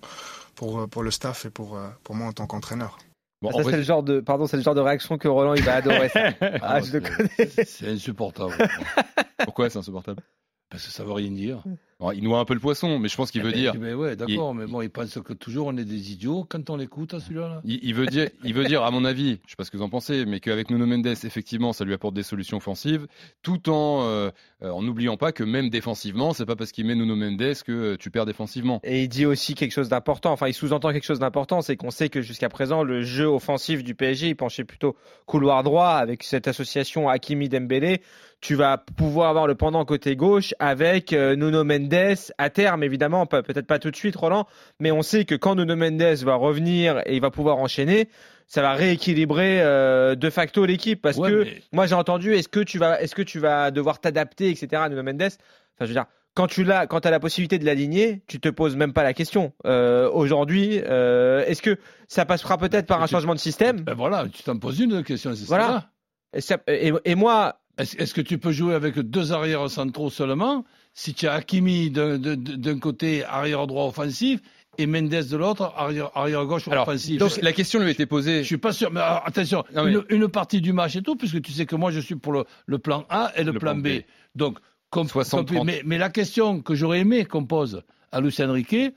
pour, 0.55 0.87
pour 0.89 1.03
le 1.03 1.11
staff 1.11 1.45
et 1.45 1.49
pour, 1.49 1.77
euh, 1.77 1.87
pour 2.03 2.15
moi 2.15 2.27
en 2.27 2.33
tant 2.33 2.47
qu'entraîneur. 2.47 2.97
Bon, 3.41 3.51
ça, 3.51 3.57
en 3.57 3.61
vrai, 3.61 3.71
c'est 3.71 3.77
le 3.77 3.83
genre 3.83 4.03
de, 4.03 4.19
pardon, 4.19 4.47
c'est 4.47 4.57
le 4.57 4.63
genre 4.63 4.75
de 4.75 4.81
réaction 4.81 5.17
que 5.17 5.27
Roland 5.29 5.53
il 5.53 5.63
va 5.63 5.75
adorer. 5.75 6.09
ça. 6.09 6.31
Ah, 6.61 6.81
je 6.81 6.97
le 6.97 7.01
c'est- 7.05 7.15
connais. 7.47 7.65
C'est 7.65 7.87
insupportable. 7.87 8.53
pourquoi 9.45 9.69
c'est 9.69 9.79
insupportable? 9.79 10.21
Parce 10.69 10.85
que 10.85 10.91
ça 10.91 11.03
veut 11.03 11.13
rien 11.13 11.31
dire. 11.31 11.63
Bon, 11.99 12.11
Il 12.11 12.23
noie 12.23 12.39
un 12.39 12.45
peu 12.45 12.53
le 12.53 12.59
poisson, 12.61 12.97
mais 12.97 13.09
je 13.09 13.15
pense 13.17 13.29
qu'il 13.29 13.41
veut 13.41 13.49
Eh 13.49 13.55
ben, 13.55 13.59
dire. 13.59 13.73
Mais 13.77 13.93
ouais, 13.93 14.15
d'accord, 14.15 14.55
mais 14.55 14.65
bon, 14.65 14.81
ils 14.81 14.89
pensent 14.89 15.19
que 15.23 15.33
toujours 15.33 15.67
on 15.67 15.75
est 15.77 15.83
des 15.83 16.13
idiots 16.13 16.45
quand 16.47 16.69
on 16.69 16.77
l'écoute, 16.77 17.13
à 17.13 17.19
celui-là. 17.19 17.47
là. 17.49 17.61
Il, 17.65 17.79
il 17.83 17.93
veut 17.93 18.05
dire, 18.05 18.29
il 18.45 18.53
veut 18.53 18.63
dire, 18.63 18.83
à 18.83 18.91
mon 18.91 19.03
avis, 19.03 19.39
je 19.45 19.51
sais 19.51 19.55
pas 19.57 19.65
ce 19.65 19.71
que 19.71 19.77
vous 19.77 19.83
en 19.83 19.89
pensez, 19.89 20.25
mais 20.25 20.39
qu'avec 20.39 20.69
Nuno 20.69 20.85
Mendes, 20.85 21.07
effectivement, 21.07 21.73
ça 21.73 21.83
lui 21.83 21.93
apporte 21.93 22.13
des 22.13 22.23
solutions 22.23 22.57
offensives, 22.57 23.07
tout 23.43 23.69
en 23.69 24.03
euh, 24.03 24.29
euh, 24.63 24.69
en 24.71 24.81
n'oubliant 24.81 25.17
pas 25.17 25.31
que 25.33 25.43
même 25.43 25.69
défensivement, 25.69 26.33
c'est 26.33 26.45
pas 26.45 26.55
parce 26.55 26.71
qu'il 26.71 26.85
met 26.85 26.95
Nuno 26.95 27.15
Mendes 27.17 27.53
que 27.65 27.71
euh, 27.71 27.97
tu 27.97 28.11
perds 28.11 28.25
défensivement. 28.25 28.79
Et 28.83 29.03
il 29.03 29.09
dit 29.09 29.25
aussi 29.25 29.53
quelque 29.53 29.71
chose 29.73 29.89
d'important. 29.89 30.31
Enfin, 30.31 30.47
il 30.47 30.53
sous-entend 30.53 30.93
quelque 30.93 31.05
chose 31.05 31.19
d'important, 31.19 31.61
c'est 31.61 31.75
qu'on 31.75 31.91
sait 31.91 32.07
que 32.07 32.21
jusqu'à 32.21 32.47
présent, 32.49 32.83
le 32.83 33.01
jeu 33.01 33.25
offensif 33.25 33.83
du 33.83 33.93
PSG, 33.93 34.29
il 34.29 34.35
penchait 34.35 34.63
plutôt 34.63 34.95
couloir 35.25 35.63
droit 35.63 35.89
avec 35.89 36.23
cette 36.23 36.47
association 36.47 37.09
Hakimi 37.09 37.49
Dembélé. 37.49 38.01
Tu 38.41 38.55
vas 38.55 38.77
pouvoir 38.77 39.29
avoir 39.29 39.47
le 39.47 39.55
pendant 39.55 39.83
côté 39.83 40.15
gauche 40.15 40.53
avec 40.59 41.11
euh, 41.11 41.35
Nuno 41.35 41.65
Mendes 41.65 41.88
à 42.37 42.49
terme, 42.49 42.83
évidemment, 42.83 43.25
pe- 43.25 43.41
peut-être 43.41 43.67
pas 43.67 43.79
tout 43.79 43.91
de 43.91 43.95
suite, 43.95 44.15
Roland, 44.15 44.45
mais 44.79 44.91
on 44.91 45.01
sait 45.01 45.25
que 45.25 45.35
quand 45.35 45.55
Nuno 45.55 45.75
Mendes 45.75 46.01
va 46.23 46.35
revenir 46.35 46.99
et 47.05 47.15
il 47.15 47.21
va 47.21 47.31
pouvoir 47.31 47.57
enchaîner, 47.57 48.09
ça 48.47 48.61
va 48.61 48.73
rééquilibrer 48.73 49.61
euh, 49.61 50.15
de 50.15 50.29
facto 50.29 50.65
l'équipe 50.65 51.01
parce 51.01 51.17
Ouais, 51.17 51.29
que 51.29 51.43
mais- 51.43 51.61
moi 51.71 51.85
j'ai 51.85 51.95
entendu 51.95 52.33
est-ce 52.33 52.47
que 52.47 52.59
tu 52.61 52.77
vas 52.79 52.99
est-ce 53.01 53.13
que 53.15 53.21
tu 53.21 53.39
vas 53.39 53.69
devoir 53.71 53.99
t'adapter 53.99 54.49
etc 54.49 54.83
Nuno 54.89 55.03
Mendes? 55.03 55.21
Enfin 55.21 55.35
je 55.81 55.85
veux 55.85 55.93
dire 55.93 56.05
quand 56.33 56.47
tu 56.47 56.63
l'as 56.63 56.87
quand 56.87 57.05
as 57.05 57.11
la 57.11 57.19
possibilité 57.19 57.59
de 57.59 57.65
l'aligner 57.65 58.23
tu 58.27 58.39
te 58.39 58.49
poses 58.49 58.75
même 58.75 58.91
pas 58.93 59.03
la 59.03 59.13
question 59.13 59.53
Euh, 59.67 60.09
aujourd'hui 60.09 60.81
euh, 60.83 61.43
est-ce 61.45 61.61
que 61.61 61.77
ça 62.07 62.25
passera 62.25 62.57
peut-être 62.57 62.87
par 62.87 63.03
un 63.03 63.05
tu- 63.05 63.11
changement 63.11 63.35
de 63.35 63.39
système? 63.39 63.81
Ben 63.81 63.93
voilà, 63.93 64.25
tu 64.33 64.41
t'en 64.41 64.57
poses 64.57 64.79
une 64.79 65.03
question, 65.03 65.35
c'est 65.35 65.45
Voilà. 65.45 65.67
ça. 65.67 65.89
et, 66.33 66.41
ça- 66.41 66.57
et- 66.67 66.91
et 67.05 67.13
moi 67.15 67.59
Est-ce 67.77 67.97
est-ce 67.97 68.13
que 68.15 68.21
tu 68.21 68.39
peux 68.39 68.51
jouer 68.51 68.73
avec 68.73 68.97
deux 68.99 69.31
arrières 69.31 69.69
centraux 69.69 70.09
seulement 70.09 70.65
si 70.99 71.13
tu 71.13 71.27
as 71.27 71.33
Hakimi 71.35 71.89
d'un- 71.91 72.79
côté 72.79 73.23
arrière 73.23 73.65
droit 73.67 73.85
offensif 73.85 74.41
et 74.77 74.85
Mendes 74.85 75.07
de 75.09 75.37
l'autre 75.37 75.71
arrière, 75.77 76.09
arrière 76.13 76.45
gauche 76.45 76.67
Alors, 76.67 76.85
offensif 76.87 77.17
donc 77.17 77.37
la 77.41 77.53
question 77.53 77.79
lui 77.79 77.91
été 77.91 78.05
posée. 78.05 78.39
Je 78.39 78.47
suis 78.47 78.57
pas 78.57 78.73
sûr, 78.73 78.91
mais 78.91 78.99
alors, 78.99 79.23
attention, 79.25 79.63
Non, 79.73 79.85
mais- 79.85 79.91
une, 79.93 80.03
une 80.09 80.27
partie 80.27 80.59
du 80.59 80.73
match 80.73 80.97
et 80.97 81.01
tout, 81.01 81.15
puisque 81.15 81.41
tu 81.41 81.53
sais 81.53 81.65
que 81.65 81.77
moi 81.77 81.91
je 81.91 82.01
suis 82.01 82.15
pour 82.15 82.33
le, 82.33 82.43
le 82.65 82.79
plan 82.79 83.05
A 83.09 83.31
et 83.37 83.45
le, 83.45 83.53
Le 83.53 83.59
plan, 83.59 83.73
plan 83.75 83.81
B. 83.81 83.99
B. 83.99 84.01
Donc, 84.35 84.59
comme, 84.89 85.07
60, 85.07 85.47
comme- 85.47 85.55
30. 85.57 85.65
mais, 85.67 85.81
mais 85.85 85.97
la 85.97 86.09
question 86.09 86.61
que 86.61 86.75
j'aurais 86.75 86.99
aimé 86.99 87.23
qu'on 87.23 87.45
pose 87.45 87.81
à 88.11 88.19
Lucien 88.19 88.51
Riquet, 88.51 88.93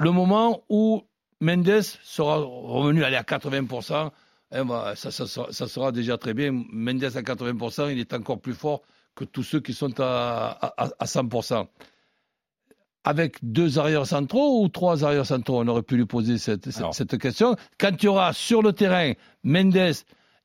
le 0.00 0.10
moment 0.10 0.62
où 0.70 1.02
Mendes 1.42 1.82
sera 2.02 2.38
revenu 2.38 3.04
aller 3.04 3.16
à 3.16 3.24
80%, 3.24 4.10
eh 4.54 4.64
ben, 4.64 4.94
ça, 4.94 5.10
ça 5.10 5.26
sera, 5.26 5.52
ça 5.52 5.68
sera 5.68 5.92
déjà 5.92 6.16
très 6.16 6.32
bien. 6.32 6.50
Mendes 6.72 7.04
à 7.04 7.22
80%, 7.22 7.90
il 7.92 7.98
est 7.98 8.14
encore 8.14 8.40
plus 8.40 8.54
fort 8.54 8.80
que 9.18 9.24
tous 9.24 9.42
ceux 9.42 9.60
qui 9.60 9.74
sont 9.74 9.92
à, 10.00 10.56
à, 10.76 10.88
à 10.98 11.04
100%. 11.06 11.66
Avec 13.04 13.36
deux 13.42 13.78
arrières 13.78 14.06
centraux 14.06 14.62
ou 14.62 14.68
trois 14.68 15.04
arrières 15.04 15.26
centraux 15.26 15.60
On 15.62 15.68
aurait 15.68 15.82
pu 15.82 15.96
lui 15.96 16.04
poser 16.06 16.36
cette, 16.38 16.66
cette- 16.66 16.76
Alors. 16.78 16.94
cette 16.94 17.16
question. 17.18 17.56
Quand 17.78 17.96
tu 17.96 18.06
auras 18.08 18.32
sur 18.32 18.62
le 18.62 18.72
terrain 18.72 19.12
Mendes, 19.44 19.92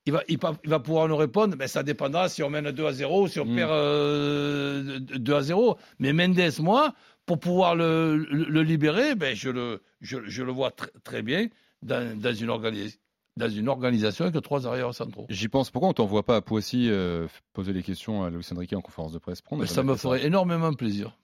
il 0.06 0.12
va, 0.12 0.22
il, 0.28 0.38
va- 0.38 0.56
il 0.64 0.70
va 0.70 0.80
pouvoir 0.80 1.08
nous 1.08 1.16
répondre, 1.16 1.56
mais 1.58 1.68
ça 1.68 1.82
dépendra 1.82 2.28
si 2.28 2.42
on 2.42 2.50
mène 2.50 2.70
2 2.70 2.86
à 2.86 2.92
0 2.92 3.22
ou 3.24 3.28
si 3.28 3.38
on 3.40 3.44
Mm. 3.44 3.56
perd 3.56 3.70
euh, 3.70 4.98
2 5.00 5.34
à 5.34 5.42
0. 5.42 5.76
Mais 5.98 6.12
Mendes, 6.12 6.40
moi, 6.60 6.94
pour 7.26 7.38
pouvoir 7.38 7.74
le, 7.76 8.16
le- 8.16 8.44
le 8.44 8.62
libérer, 8.62 9.14
ben, 9.14 9.34
je, 9.36 9.50
le, 9.50 9.82
je, 10.00 10.18
je 10.26 10.42
le 10.42 10.52
vois 10.52 10.70
tr- 10.70 10.88
très 11.04 11.22
bien 11.22 11.48
dans, 11.82 12.18
dans, 12.18 12.34
une 12.34 12.48
organi- 12.48 12.96
dans 13.36 13.48
une 13.48 13.68
organisation 13.68 14.26
avec 14.26 14.40
trois 14.42 14.66
arrières 14.66 14.94
centraux. 14.94 15.26
J'y 15.28 15.48
pense. 15.48 15.70
Pourquoi 15.70 15.88
on 15.90 15.92
t'envoie 15.92 16.22
pas 16.22 16.36
à 16.36 16.40
Poissy 16.40 16.88
euh, 16.88 17.26
poser 17.52 17.72
les 17.72 17.82
questions 17.82 18.22
à 18.24 18.30
Luis 18.30 18.46
Enrique 18.54 18.72
en 18.74 18.80
conférence 18.80 19.12
de 19.12 19.18
presse? 19.18 19.42
Mais 19.52 19.66
ça 19.66 19.82
me 19.82 19.96
ferait 19.96 20.24
énormément 20.26 20.72
plaisir. 20.72 21.18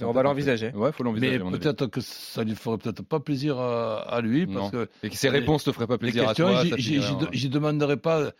on 0.00 0.12
va 0.12 0.22
l'envisager 0.22 0.70
Ouais, 0.72 0.92
faut 0.92 1.02
l'envisager. 1.04 1.38
Mais 1.38 1.46
à 1.46 1.50
peut-être 1.58 1.86
que 1.86 2.00
ça 2.00 2.42
lui 2.44 2.54
ferait 2.54 2.78
peut-être 2.78 3.02
pas 3.02 3.20
plaisir 3.20 3.58
à, 3.58 3.98
à 4.00 4.20
lui, 4.20 4.46
parce 4.46 4.58
Non. 4.64 4.70
que 4.70 4.88
Et 5.02 5.10
que 5.10 5.16
ses 5.16 5.30
les- 5.30 5.40
réponses 5.40 5.64
te 5.64 5.72
feraient 5.72 5.86
pas 5.86 5.94
les 5.94 5.98
plaisir 5.98 6.24
à 6.24 6.28
questions, 6.28 6.48
toi. 6.48 6.62
j'y- 7.32 7.48
demanderai 7.48 7.96
pas. 7.96 8.20
euh, 8.20 8.30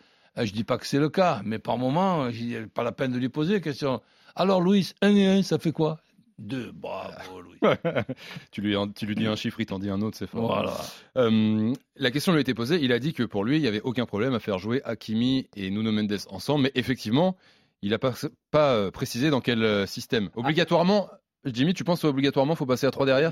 Je 0.45 0.51
dis 0.53 0.63
pas 0.63 0.77
que 0.77 0.85
c'est 0.85 0.99
le 0.99 1.09
cas, 1.09 1.41
mais 1.45 1.57
par 1.59 1.77
moment, 1.77 2.29
pas 2.73 2.83
la 2.83 2.91
peine 2.91 3.11
de 3.11 3.17
lui 3.17 3.29
poser 3.29 3.53
la 3.53 3.59
question. 3.59 4.01
Alors, 4.35 4.61
Louis, 4.61 4.91
1 5.01 5.15
et 5.15 5.27
1, 5.27 5.41
ça 5.43 5.57
fait 5.57 5.71
quoi? 5.71 5.97
2. 6.39 6.71
Bravo, 6.73 7.41
Louis. 7.41 7.59
tu, 8.51 8.61
lui, 8.61 8.75
tu 8.95 9.05
lui 9.05 9.15
dis 9.15 9.25
un 9.25 9.35
chiffre, 9.35 9.59
il 9.59 9.65
t'en 9.65 9.79
dit 9.79 9.89
un 9.89 10.01
autre, 10.01 10.17
c'est 10.17 10.27
fort. 10.27 10.47
Voilà. 10.47 10.73
Euh, 11.17 11.73
la 11.95 12.11
question 12.11 12.31
lui 12.31 12.39
a 12.39 12.41
été 12.41 12.53
posée. 12.53 12.79
Il 12.81 12.91
a 12.91 12.99
dit 12.99 13.13
que 13.13 13.23
pour 13.23 13.43
lui, 13.43 13.57
il 13.57 13.61
n'y 13.61 13.67
avait 13.67 13.81
aucun 13.81 14.05
problème 14.05 14.33
à 14.33 14.39
faire 14.39 14.59
jouer 14.59 14.81
Hakimi 14.83 15.47
et 15.55 15.69
Nuno 15.69 15.91
Mendes 15.91 16.17
ensemble. 16.29 16.63
Mais 16.63 16.71
effectivement, 16.75 17.35
il 17.81 17.91
n'a 17.91 17.99
pas, 17.99 18.13
pas 18.51 18.73
euh, 18.73 18.91
précisé 18.91 19.29
dans 19.29 19.41
quel 19.41 19.63
euh, 19.63 19.85
système. 19.85 20.29
Obligatoirement, 20.35 21.09
Jimmy, 21.53 21.73
tu 21.73 21.83
penses 21.83 22.03
obligatoirement 22.03 22.55
faut 22.55 22.65
passer 22.65 22.85
à 22.87 22.91
3 22.91 23.05
derrière 23.05 23.29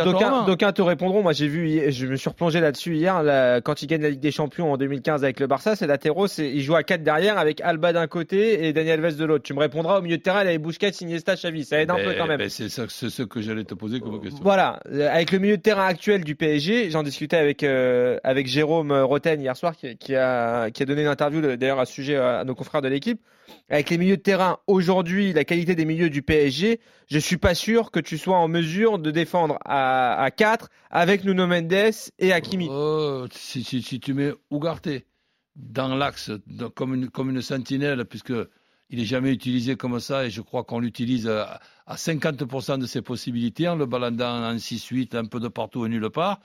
obligatoirement. 0.00 0.44
d'aucuns 0.46 0.72
te 0.72 0.82
répondront. 0.82 1.22
Moi, 1.22 1.32
j'ai 1.32 1.48
vu, 1.48 1.68
hier- 1.68 1.90
je 1.90 2.06
me 2.06 2.16
suis 2.16 2.28
replongé 2.28 2.60
là-dessus 2.60 2.96
hier. 2.96 3.22
là, 3.22 3.60
quand 3.60 3.82
il 3.82 3.86
gagne 3.86 4.02
la 4.02 4.10
Ligue 4.10 4.20
des 4.20 4.30
Champions 4.30 4.72
en 4.72 4.76
2015 4.76 5.24
avec 5.24 5.40
le 5.40 5.46
Barça, 5.46 5.76
c'est 5.76 5.86
latéraux, 5.86 6.26
c'est 6.26 6.48
il 6.50 6.60
joue 6.62 6.74
à 6.76 6.82
4 6.82 7.02
derrière 7.02 7.38
avec 7.38 7.60
Alba 7.60 7.92
d'un 7.92 8.06
côté 8.06 8.66
et 8.66 8.72
Daniel 8.72 9.04
Alves 9.04 9.16
de 9.16 9.24
l'autre. 9.24 9.44
Tu 9.44 9.54
me 9.54 9.60
répondras 9.60 9.98
au 9.98 10.02
milieu 10.02 10.16
de 10.18 10.22
terrain, 10.22 10.42
il 10.42 10.48
avait 10.48 10.58
Busquets, 10.58 10.90
Iniesta, 11.00 11.34
Xavi. 11.34 11.64
Ça 11.64 11.80
aide 11.80 11.90
un 11.90 11.96
peu 11.96 12.04
Ben, 12.10 12.14
quand 12.18 12.26
même. 12.26 12.38
ben, 12.38 12.48
c'est 12.48 12.68
ça- 12.68 12.84
c'est 12.88 13.10
ce 13.10 13.22
que 13.22 13.40
j'allais 13.40 13.64
te 13.64 13.74
poser 13.74 14.00
comme 14.00 14.20
question. 14.20 14.40
Voilà, 14.42 14.80
Euh, 14.92 15.08
avec 15.12 15.32
le 15.32 15.38
milieu 15.38 15.56
de 15.56 15.62
terrain 15.62 15.86
actuel 15.86 16.24
du 16.24 16.34
PSG, 16.34 16.90
j'en 16.90 17.02
discutais 17.02 17.36
avec 17.36 17.62
euh, 17.62 18.18
avec 18.24 18.46
Jérôme 18.46 18.92
Roten 18.92 19.40
hier 19.40 19.56
soir 19.56 19.76
qui, 19.76 19.96
qui 19.96 20.14
a 20.14 20.70
qui 20.70 20.82
a 20.82 20.86
donné 20.86 21.02
une 21.02 21.08
interview 21.08 21.40
d'ailleurs 21.56 21.78
à 21.80 21.86
ce 21.86 21.92
sujet 21.92 22.16
à 22.16 22.44
nos 22.44 22.54
confrères 22.54 22.82
de 22.82 22.88
l'équipe. 22.88 23.20
Avec 23.68 23.90
les 23.90 23.98
milieux 23.98 24.16
de 24.16 24.22
terrain 24.22 24.58
aujourd'hui, 24.66 25.32
la 25.32 25.44
qualité 25.44 25.74
des 25.74 25.84
milieux 25.84 26.10
du 26.10 26.22
PSG, 26.22 26.80
je 27.06 27.18
suis 27.18 27.36
pas 27.36 27.54
sûr 27.54 27.90
que 27.90 28.00
tu 28.00 28.18
sois 28.18 28.36
en 28.36 28.48
mesure 28.48 28.98
de 28.98 29.10
défendre 29.10 29.58
à, 29.64 30.22
à 30.22 30.30
4 30.30 30.70
avec 30.90 31.24
Nuno 31.24 31.46
Mendes 31.46 31.72
et 32.18 32.32
Hakimi. 32.32 32.68
Oh, 32.70 33.26
si, 33.30 33.62
tu 34.00 34.14
mets 34.14 34.32
Ugarte 34.50 34.88
dans 35.56 35.94
l'axe 35.94 36.30
comme, 36.74 36.94
une, 36.94 37.10
comme 37.10 37.30
une 37.30 37.42
sentinelle, 37.42 38.04
puisque 38.04 38.32
il 38.90 39.00
est 39.00 39.04
jamais 39.04 39.32
utilisé 39.32 39.76
comme 39.76 40.00
ça, 40.00 40.24
et 40.24 40.30
je 40.30 40.40
crois 40.40 40.64
qu'on 40.64 40.80
l'utilise 40.80 41.28
à, 41.28 41.60
à 41.86 41.96
50% 41.96 42.78
de 42.78 42.86
ses 42.86 43.02
possibilités, 43.02 43.68
en 43.68 43.76
le 43.76 43.86
baladant 43.86 44.44
en 44.44 44.54
6-8, 44.54 45.16
un 45.16 45.24
peu 45.26 45.40
de 45.40 45.48
partout 45.48 45.84
et 45.84 45.88
nulle 45.88 46.10
part. 46.10 46.40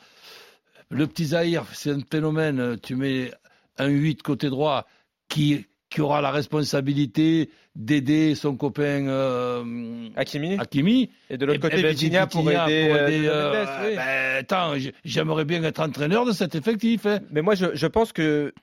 Le 0.90 1.08
petit 1.08 1.28
Zahir, 1.28 1.66
c'est 1.74 1.92
un 1.92 2.02
phénomène. 2.02 2.78
Tu 2.82 2.96
mets 2.96 3.32
un 3.78 3.88
8 3.88 4.22
côté 4.22 4.50
droit 4.50 4.86
qui, 5.28 5.66
qui 5.94 6.02
aura 6.02 6.22
la 6.22 6.32
responsabilité 6.32 7.50
d'aider 7.76 8.36
son 8.36 8.56
copain 8.58 9.08
euh, 9.08 10.10
Hakimi 10.16 10.58
Hakimi. 10.60 11.10
et 11.30 11.38
de 11.38 11.46
l'autre 11.46 11.60
Eh 11.60 11.62
côté 11.70 11.82
ben, 11.82 11.90
Vitinha 11.92 12.28
pour 12.28 12.42
aider, 12.50 12.88
pour 12.88 12.96
euh, 12.98 13.08
aider, 13.08 13.28
euh, 13.28 13.66
oui. 13.86 13.96
ben, 13.96 14.38
attends, 14.40 14.74
j'aimerais 15.06 15.46
bien 15.46 15.64
être 15.64 15.80
entraîneur 15.80 16.26
de 16.26 16.32
cet 16.32 16.56
effectif. 16.56 17.06
hein. 17.06 17.20
Mais 17.32 17.42
moi, 17.42 17.56
je, 17.56 17.68
je 17.74 17.88
pense 17.88 18.12
que 18.12 18.54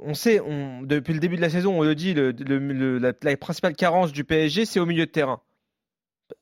on 0.00 0.14
sait, 0.14 0.40
on, 0.40 0.82
depuis 0.82 1.12
le 1.12 1.20
début 1.20 1.36
de 1.36 1.40
la 1.42 1.50
saison, 1.50 1.78
on 1.78 1.82
le 1.82 1.94
dit, 1.94 2.14
le, 2.14 2.32
le- 2.32 2.58
le- 2.58 2.98
la, 2.98 3.12
la 3.22 3.36
principale 3.36 3.74
carence 3.74 4.10
du 4.12 4.24
PSG, 4.24 4.64
c'est 4.64 4.80
au 4.80 4.86
milieu 4.86 5.06
de 5.06 5.10
terrain. 5.10 5.40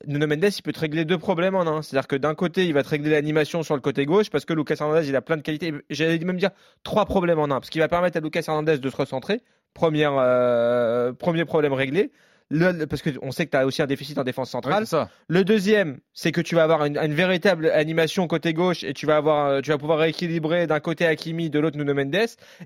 Nuno 0.07 0.25
Mendes, 0.25 0.45
il 0.57 0.61
peut 0.61 0.71
te 0.71 0.79
régler 0.79 1.03
deux 1.03 1.17
problèmes 1.17 1.53
en 1.55 1.67
un. 1.67 1.81
C'est-à-dire 1.81 2.07
que 2.07 2.15
d'un 2.15 2.33
côté, 2.33 2.65
il 2.65 2.73
va 2.73 2.81
te 2.81 2.87
régler 2.89 3.09
l'animation 3.11 3.61
sur 3.61 3.75
le 3.75 3.81
côté 3.81 4.05
gauche 4.05 4.29
parce 4.29 4.45
que 4.45 4.53
Lucas 4.53 4.75
Hernandez, 4.79 5.07
il 5.09 5.15
a 5.17 5.21
plein 5.21 5.35
de 5.35 5.41
qualités. 5.41 5.73
J'allais 5.89 6.17
même 6.19 6.37
dire 6.37 6.51
trois 6.83 7.05
problèmes 7.05 7.39
en 7.39 7.43
un. 7.45 7.59
Parce 7.59 7.69
qu'il 7.69 7.81
va 7.81 7.89
permettre 7.89 8.15
à 8.15 8.21
Lucas 8.21 8.43
Hernandez 8.47 8.77
de 8.77 8.89
se 8.89 8.95
recentrer. 8.95 9.41
Première, 9.73 10.13
euh, 10.17 11.13
premier 11.13 11.45
problème 11.45 11.73
réglé. 11.73 12.11
Le- 12.51 12.85
parce 12.85 13.01
qu'on 13.01 13.31
sait 13.31 13.45
que 13.45 13.51
tu 13.51 13.57
as 13.57 13.65
aussi 13.65 13.81
un 13.81 13.87
déficit 13.87 14.17
en 14.17 14.23
défense 14.23 14.49
centrale. 14.51 14.85
ça. 14.85 15.09
Le 15.27 15.43
deuxième, 15.43 15.99
c'est 16.13 16.31
que 16.31 16.41
tu 16.41 16.53
vas 16.55 16.63
avoir 16.63 16.85
une, 16.85 16.97
une 16.97 17.13
véritable 17.13 17.69
animation 17.71 18.27
côté 18.27 18.53
gauche 18.53 18.83
et 18.83 18.93
tu 18.93 19.05
vas 19.05 19.15
avoir, 19.17 19.47
euh, 19.47 19.61
tu 19.61 19.69
vas 19.71 19.77
pouvoir 19.77 19.99
rééquilibrer 19.99 20.67
d'un 20.67 20.79
côté 20.81 21.05
Hakimi, 21.05 21.49
de 21.49 21.59
l'autre 21.59 21.77
Nuno 21.77 21.93
Mendes. 21.93 22.15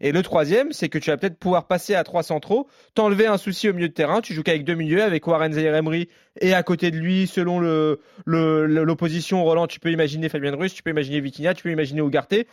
Et 0.01 0.12
le 0.12 0.22
troisième, 0.24 0.72
c'est 0.72 0.89
que 0.89 0.98
tu 0.98 1.10
vas 1.12 1.18
peut-être 1.18 1.38
pouvoir 1.38 1.68
passer 1.68 1.96
à 1.96 2.04
trois 2.04 2.24
centraux, 2.24 2.68
t'enlever 2.96 3.27
un 3.27 3.38
souci 3.38 3.70
au 3.70 3.74
milieu 3.74 3.88
de 3.88 3.94
terrain. 3.94 4.22
Tu 4.22 4.34
joues 4.34 4.44
qu'avec 4.44 4.63
deux 4.65 4.74
milieux, 4.75 5.04
avec 5.04 5.25
Warren 5.27 5.54
Zaïre-Emery 5.54 6.10
et 6.42 6.54
à 6.54 6.63
côté 6.63 6.92
de 6.92 6.98
lui, 6.98 7.27
selon 7.27 7.60
le 7.60 8.00
le- 8.25 8.65
le- 8.65 8.84
l'opposition, 8.84 9.44
Roland, 9.44 9.68
tu 9.68 9.80
peux 9.80 9.92
imaginer 9.92 10.27
Fabien 10.30 10.56
Ruiz, 10.56 10.74
tu 10.74 10.82
peux 10.84 10.89
imaginer 10.89 11.20
Vitinha, 11.22 11.54
tu 11.54 11.63
peux 11.63 11.72
imaginer 11.72 12.01
Ugarte 12.01 12.34
Ouais. 12.34 12.46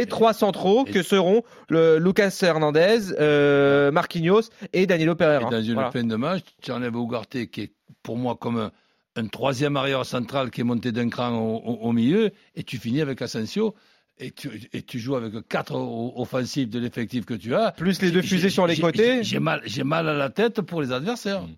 et 0.00 0.06
trois 0.06 0.32
centraux 0.32 0.84
et- 0.86 0.92
que 0.92 1.02
seront 1.02 1.42
le 1.68 1.98
Lucas 1.98 2.38
Hernandez, 2.42 3.12
euh, 3.18 3.90
Marquinhos 3.90 4.42
et 4.72 4.86
Danilo 4.86 5.12
Et 5.12 5.16
Pereira. 5.16 5.50
dans 5.50 5.60
une 5.62 5.74
Voilà. 5.74 5.90
fin 5.90 6.04
de 6.04 6.14
match, 6.16 6.42
tu 6.80 6.82
enlèves 6.86 6.96
Ugarte, 6.96 7.46
qui 7.50 7.60
est 7.62 7.72
pour 8.02 8.16
moi 8.16 8.36
comme 8.36 8.58
un, 8.58 8.72
un 9.16 9.26
troisième 9.28 9.76
arrière 9.76 10.04
central 10.04 10.50
qui 10.50 10.60
est 10.60 10.64
monté 10.64 10.92
d'un 10.92 11.08
cran 11.08 11.30
au, 11.38 11.56
au- 11.56 11.78
au 11.88 11.92
milieu, 11.92 12.30
et 12.54 12.62
tu 12.62 12.78
finis 12.78 13.00
avec 13.00 13.22
Asensio. 13.22 13.74
Et 14.18 14.30
tu, 14.30 14.48
et 14.72 14.80
tu 14.82 14.98
joues 14.98 15.14
avec 15.16 15.46
quatre 15.46 15.74
o- 15.74 16.14
offensifs 16.16 16.70
de 16.70 16.78
l'effectif 16.78 17.26
que 17.26 17.34
tu 17.34 17.54
as. 17.54 17.72
Plus 17.72 18.00
les 18.00 18.10
deux 18.10 18.22
fusées 18.22 18.48
sur 18.48 18.66
les 18.66 18.74
côtés. 18.78 19.22
j'ai- 19.22 19.38
mal, 19.40 19.60
j'ai 19.66 19.84
mal 19.84 20.08
à 20.08 20.14
la 20.14 20.30
tête 20.30 20.62
pour 20.62 20.80
les 20.80 20.90
adversaires. 20.90 21.42
Mm. 21.42 21.56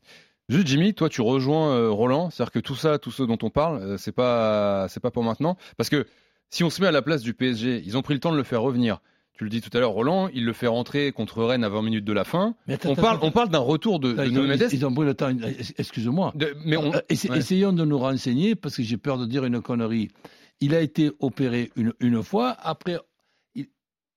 Juste 0.49 0.67
Jimmy, 0.67 0.93
toi 0.95 1.09
tu 1.09 1.21
rejoins 1.21 1.77
euh, 1.77 1.91
Roland, 1.91 2.31
c'est-à-dire 2.31 2.51
que 2.53 2.59
tout 2.59 2.75
ça, 2.75 2.99
tout 2.99 3.13
ce 3.13 3.23
dont 3.23 3.39
on 3.43 3.51
parle, 3.51 3.81
euh, 3.83 3.97
c'est 3.99 4.11
pas 4.13 4.87
c'est 4.89 4.99
pas 4.99 5.11
pour 5.13 5.23
maintenant, 5.23 5.57
parce 5.77 5.89
que 5.91 6.07
si 6.51 6.65
on 6.65 6.71
se 6.71 6.81
met 6.81 6.89
à 6.89 6.91
la 6.91 7.03
place 7.03 7.23
du 7.23 7.33
PSG, 7.35 7.81
ils 7.85 7.97
ont 7.97 8.03
pris 8.03 8.15
le 8.15 8.21
temps 8.21 8.33
de 8.33 8.37
le 8.39 8.43
faire 8.43 8.63
revenir. 8.63 9.01
Tu 9.39 9.45
le 9.45 9.51
dis 9.51 9.61
tout 9.61 9.71
à 9.73 9.79
l'heure, 9.81 9.93
Roland, 9.93 10.29
il 10.35 10.45
le 10.45 10.53
fait 10.53 10.67
rentrer 10.67 11.13
contre 11.13 11.45
Rennes 11.45 11.63
à 11.63 11.69
20 11.69 11.83
minutes 11.83 12.05
de 12.05 12.13
la 12.13 12.25
fin. 12.25 12.57
Mais 12.67 12.75
attends, 12.75 12.89
On 12.89 12.93
attends, 12.95 13.03
parle, 13.03 13.17
attends. 13.19 13.27
on 13.29 13.31
parle 13.31 13.49
d'un 13.51 13.59
retour 13.61 14.01
de, 14.01 14.13
de 14.13 14.25
Ils, 14.25 14.31
Nuno 14.33 14.43
ont, 14.45 14.49
Mendes. 14.49 14.69
ils 14.73 14.85
ont 14.87 14.93
pris 14.93 15.05
le 15.07 15.15
temps. 15.15 15.31
Excuse-moi. 15.79 16.35
mais 16.65 16.77
on, 16.77 16.93
Euh, 16.93 16.99
essa- 17.09 17.31
ouais. 17.31 17.39
Essayons 17.39 17.73
de 17.73 17.85
nous 17.85 17.99
renseigner 17.99 18.57
parce 18.57 18.77
que 18.77 18.83
j'ai 18.83 18.97
peur 18.97 19.17
de 19.17 19.27
dire 19.27 19.45
une 19.45 19.61
connerie. 19.63 20.09
Il 20.61 20.75
a 20.75 20.81
été 20.81 21.13
opéré 21.21 21.71
une, 21.77 21.93
une 22.01 22.21
fois. 22.25 22.57
Après, 22.61 22.99
il- 23.55 23.69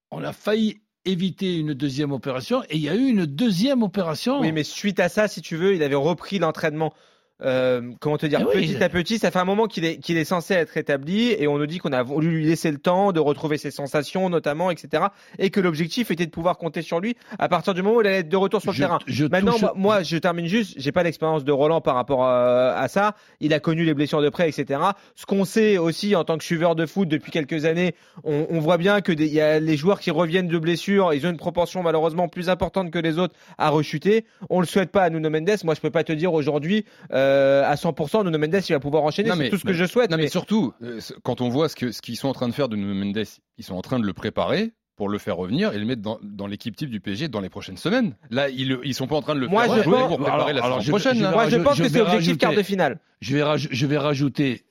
on 0.09 0.23
a 0.23 0.33
failli 0.33 0.81
éviter 1.05 1.55
une 1.57 1.75
deuxième 1.75 2.11
opération 2.11 2.63
et 2.63 2.75
il 2.77 2.81
y 2.81 2.89
a 2.89 2.95
eu 2.95 3.05
une 3.07 3.27
deuxième 3.27 3.83
opération. 3.83 4.39
Oui, 4.41 4.51
mais 4.51 4.63
suite 4.63 4.99
à 4.99 5.07
ça, 5.07 5.27
si 5.27 5.41
tu 5.43 5.55
veux, 5.55 5.75
il 5.75 5.83
avait 5.83 5.93
repris 5.95 6.39
l'entraînement. 6.39 6.93
Euh, 7.43 7.81
comment 7.99 8.17
te 8.17 8.25
dire, 8.25 8.41
oui, 8.53 8.67
petit 8.73 8.83
à 8.83 8.89
petit, 8.89 9.17
ça 9.19 9.31
fait 9.31 9.39
un 9.39 9.45
moment 9.45 9.67
qu'il 9.67 9.85
est, 9.85 9.97
qu'il 9.97 10.17
est 10.17 10.25
censé 10.25 10.53
être 10.53 10.77
établi 10.77 11.31
et 11.31 11.47
on 11.47 11.57
nous 11.57 11.65
dit 11.65 11.77
qu'on 11.79 11.91
a 11.91 12.03
voulu 12.03 12.29
lui 12.29 12.45
laisser 12.45 12.71
le 12.71 12.77
temps 12.77 13.11
de 13.11 13.19
retrouver 13.19 13.57
ses 13.57 13.71
sensations, 13.71 14.29
notamment, 14.29 14.71
etc. 14.71 15.05
Et 15.39 15.49
que 15.49 15.59
l'objectif 15.59 16.11
était 16.11 16.25
de 16.25 16.31
pouvoir 16.31 16.57
compter 16.57 16.81
sur 16.81 16.99
lui 16.99 17.15
à 17.39 17.49
partir 17.49 17.73
du 17.73 17.81
moment 17.81 17.97
où 17.97 18.01
il 18.01 18.07
allait 18.07 18.19
être 18.19 18.29
de 18.29 18.37
retour 18.37 18.61
sur 18.61 18.71
Je- 18.73 18.81
le 18.81 18.87
terrain. 18.87 18.99
je 19.07 19.25
Maintenant, 19.25 19.51
touche- 19.53 19.61
moi, 19.61 19.73
moi, 19.75 20.03
je 20.03 20.17
termine 20.17 20.45
juste. 20.45 20.73
J'ai 20.77 20.91
pas 20.91 21.03
l'expérience 21.03 21.43
de 21.43 21.51
Roland 21.51 21.81
par 21.81 21.95
rapport 21.95 22.23
à, 22.25 22.73
à 22.73 22.87
ça. 22.87 23.15
Il 23.39 23.53
a 23.53 23.59
connu 23.59 23.83
les 23.85 23.93
blessures 23.93 24.21
de 24.21 24.29
près, 24.29 24.47
etc. 24.49 24.79
Ce 25.15 25.25
qu'on 25.25 25.45
sait 25.45 25.77
aussi 25.77 26.15
en 26.15 26.23
tant 26.23 26.37
que 26.37 26.43
suiveur 26.43 26.75
de 26.75 26.85
foot 26.85 27.07
depuis 27.07 27.31
quelques 27.31 27.65
années, 27.65 27.95
on, 28.23 28.45
on 28.49 28.59
voit 28.59 28.77
bien 28.77 29.01
que 29.01 29.11
des- 29.11 29.25
il 29.27 29.33
y 29.33 29.41
a 29.41 29.59
les 29.59 29.77
joueurs 29.77 29.99
qui 29.99 30.11
reviennent 30.11 30.47
de 30.47 30.57
blessures. 30.59 31.13
Ils 31.13 31.25
ont 31.25 31.29
une 31.31 31.37
proportion 31.37 31.81
malheureusement 31.83 32.27
plus 32.27 32.49
importante 32.49 32.91
que 32.91 32.99
les 32.99 33.17
autres 33.17 33.35
à 33.57 33.69
rechuter. 33.69 34.25
On 34.49 34.59
le 34.59 34.65
souhaite 34.67 34.91
pas 34.91 35.03
à 35.03 35.09
Nuno 35.09 35.29
Mendes. 35.29 35.49
Moi, 35.63 35.73
je 35.75 35.81
peux 35.81 35.89
pas 35.89 36.03
te 36.03 36.11
dire 36.13 36.33
aujourd'hui 36.33 36.85
euh, 37.13 37.30
à 37.65 37.75
100% 37.75 38.23
Nuno 38.25 38.37
Mendes 38.37 38.61
il 38.67 38.73
va 38.73 38.79
pouvoir 38.79 39.03
enchaîner. 39.03 39.31
C'est 39.35 39.49
tout 39.49 39.57
ce 39.57 39.63
que 39.65 39.73
je 39.73 39.85
souhaite. 39.85 40.11
Non, 40.11 40.17
mais 40.17 40.23
mais- 40.23 40.29
surtout, 40.29 40.73
euh, 40.83 40.99
quand 41.23 41.41
on 41.41 41.49
voit 41.49 41.69
ce 41.69 41.75
que 41.75 41.91
ce 41.91 42.01
qu'ils 42.01 42.17
sont 42.17 42.27
en 42.29 42.33
train 42.33 42.47
de 42.47 42.53
faire 42.53 42.69
de 42.69 42.75
Nuno 42.75 42.93
Mendes, 42.93 43.23
ils 43.57 43.63
sont 43.63 43.75
en 43.75 43.81
train 43.81 43.99
de 43.99 44.05
le 44.05 44.13
préparer 44.13 44.73
pour 44.95 45.09
le 45.09 45.17
faire 45.17 45.35
revenir 45.37 45.73
et 45.73 45.79
le 45.79 45.85
mettre 45.85 46.01
dans, 46.01 46.19
dans 46.21 46.45
l'équipe 46.47 46.75
type 46.75 46.89
du 46.89 46.99
PSG 46.99 47.27
dans 47.27 47.39
les 47.41 47.49
prochaines 47.49 47.77
semaines. 47.77 48.15
Là, 48.29 48.49
ils, 48.49 48.77
ils 48.83 48.93
sont 48.93 49.07
pas 49.07 49.15
en 49.15 49.21
train 49.21 49.33
de 49.35 49.39
le 49.39 49.47
Moi, 49.47 49.63
faire 49.65 49.77
je 49.77 49.81
jouer 49.83 49.93
pense- 49.93 50.07
pour 50.09 50.17
préparer 50.17 50.35
Alors- 50.43 50.53
la 50.53 50.63
alors, 50.63 50.81
je- 50.81 50.89
prochaine. 50.91 51.15
je- 51.17 51.23
là. 51.23 51.31
Moi, 51.31 51.49
je 51.49 51.57
pense 51.57 51.77
je 51.77 51.83
que 51.83 51.89
c'est 51.89 52.01
objectif 52.01 52.37
quart 52.37 52.53
de 52.53 52.61
finale. 52.61 52.99
Je 53.19 53.35
vais, 53.35 53.41
raj- 53.43 53.67
je 53.71 53.85
vais 53.87 53.97
rajouter 53.97 54.63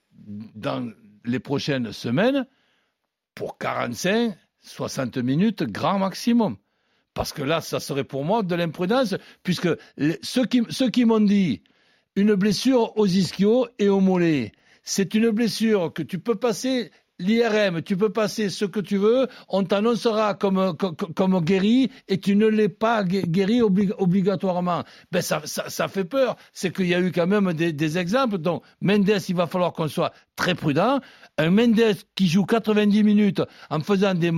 dans 0.55 0.89
les 1.25 1.39
prochaines 1.41 1.93
semaines 1.93 2.47
pour 3.35 3.59
45, 3.59 4.35
60 4.61 5.17
minutes, 5.19 5.63
grand 5.65 5.99
maximum. 5.99 6.57
Parce 7.15 7.33
que 7.33 7.43
là, 7.43 7.61
ça 7.61 7.81
serait 7.81 8.05
pour 8.05 8.25
moi 8.25 8.43
de 8.43 8.55
l'imprudence, 8.55 9.17
puisque 9.43 9.69
les- 9.97 10.19
ceux 10.23 10.45
qui, 10.47 10.63
ceux 10.71 10.91
qui 10.91 11.05
m'ont 11.05 11.21
dit 11.21 11.63
une 12.17 12.35
blessure 12.35 12.97
aux 12.97 13.07
ischios 13.07 13.69
et 13.79 13.89
au 13.89 14.01
mollet, 14.01 14.53
c'est 14.83 15.15
une 15.15 15.31
blessure 15.31 15.93
que 15.93 16.03
tu 16.03 16.19
peux 16.19 16.35
passer 16.35 16.91
l'IRM, 17.21 17.83
tu 17.83 17.97
peux 17.97 18.11
passer 18.11 18.49
ce 18.49 18.65
que 18.65 18.81
tu 18.81 18.97
veux, 18.97 19.29
on 19.49 19.63
t'annoncera 19.63 20.35
comme, 20.35 20.77
comme, 20.77 21.41
guéri 21.45 21.91
et 22.09 22.19
tu 22.19 22.35
ne 22.35 22.47
l'es 22.47 22.69
pas 22.69 23.05
guéri 23.05 23.61
obli- 23.61 23.93
obligatoirement. 23.99 24.85
Ben 25.13 25.23
ça, 25.23 25.43
ça, 25.45 25.89
fait 25.89 26.05
peur. 26.05 26.37
C'est 26.53 26.75
qu'il 26.75 26.87
y 26.87 26.95
a 26.95 27.01
eu 27.01 27.13
quand 27.13 27.27
même 27.27 27.53
des 27.53 27.99
exemples. 27.99 28.39
Donc, 28.39 28.63
Mendes, 28.81 29.13
il 29.29 29.35
va 29.35 29.47
falloir 29.47 29.73
qu'on 29.73 29.89
soit 29.89 30.13
très 30.35 30.55
prudent. 30.55 31.01
Un 31.39 31.51
Mendes 31.51 31.95
qui 32.15 32.27
joue 32.27 32.45
90 32.45 33.05
minutes 33.05 33.43
en 33.69 33.81
faisant 33.81 34.15
des 34.15 34.33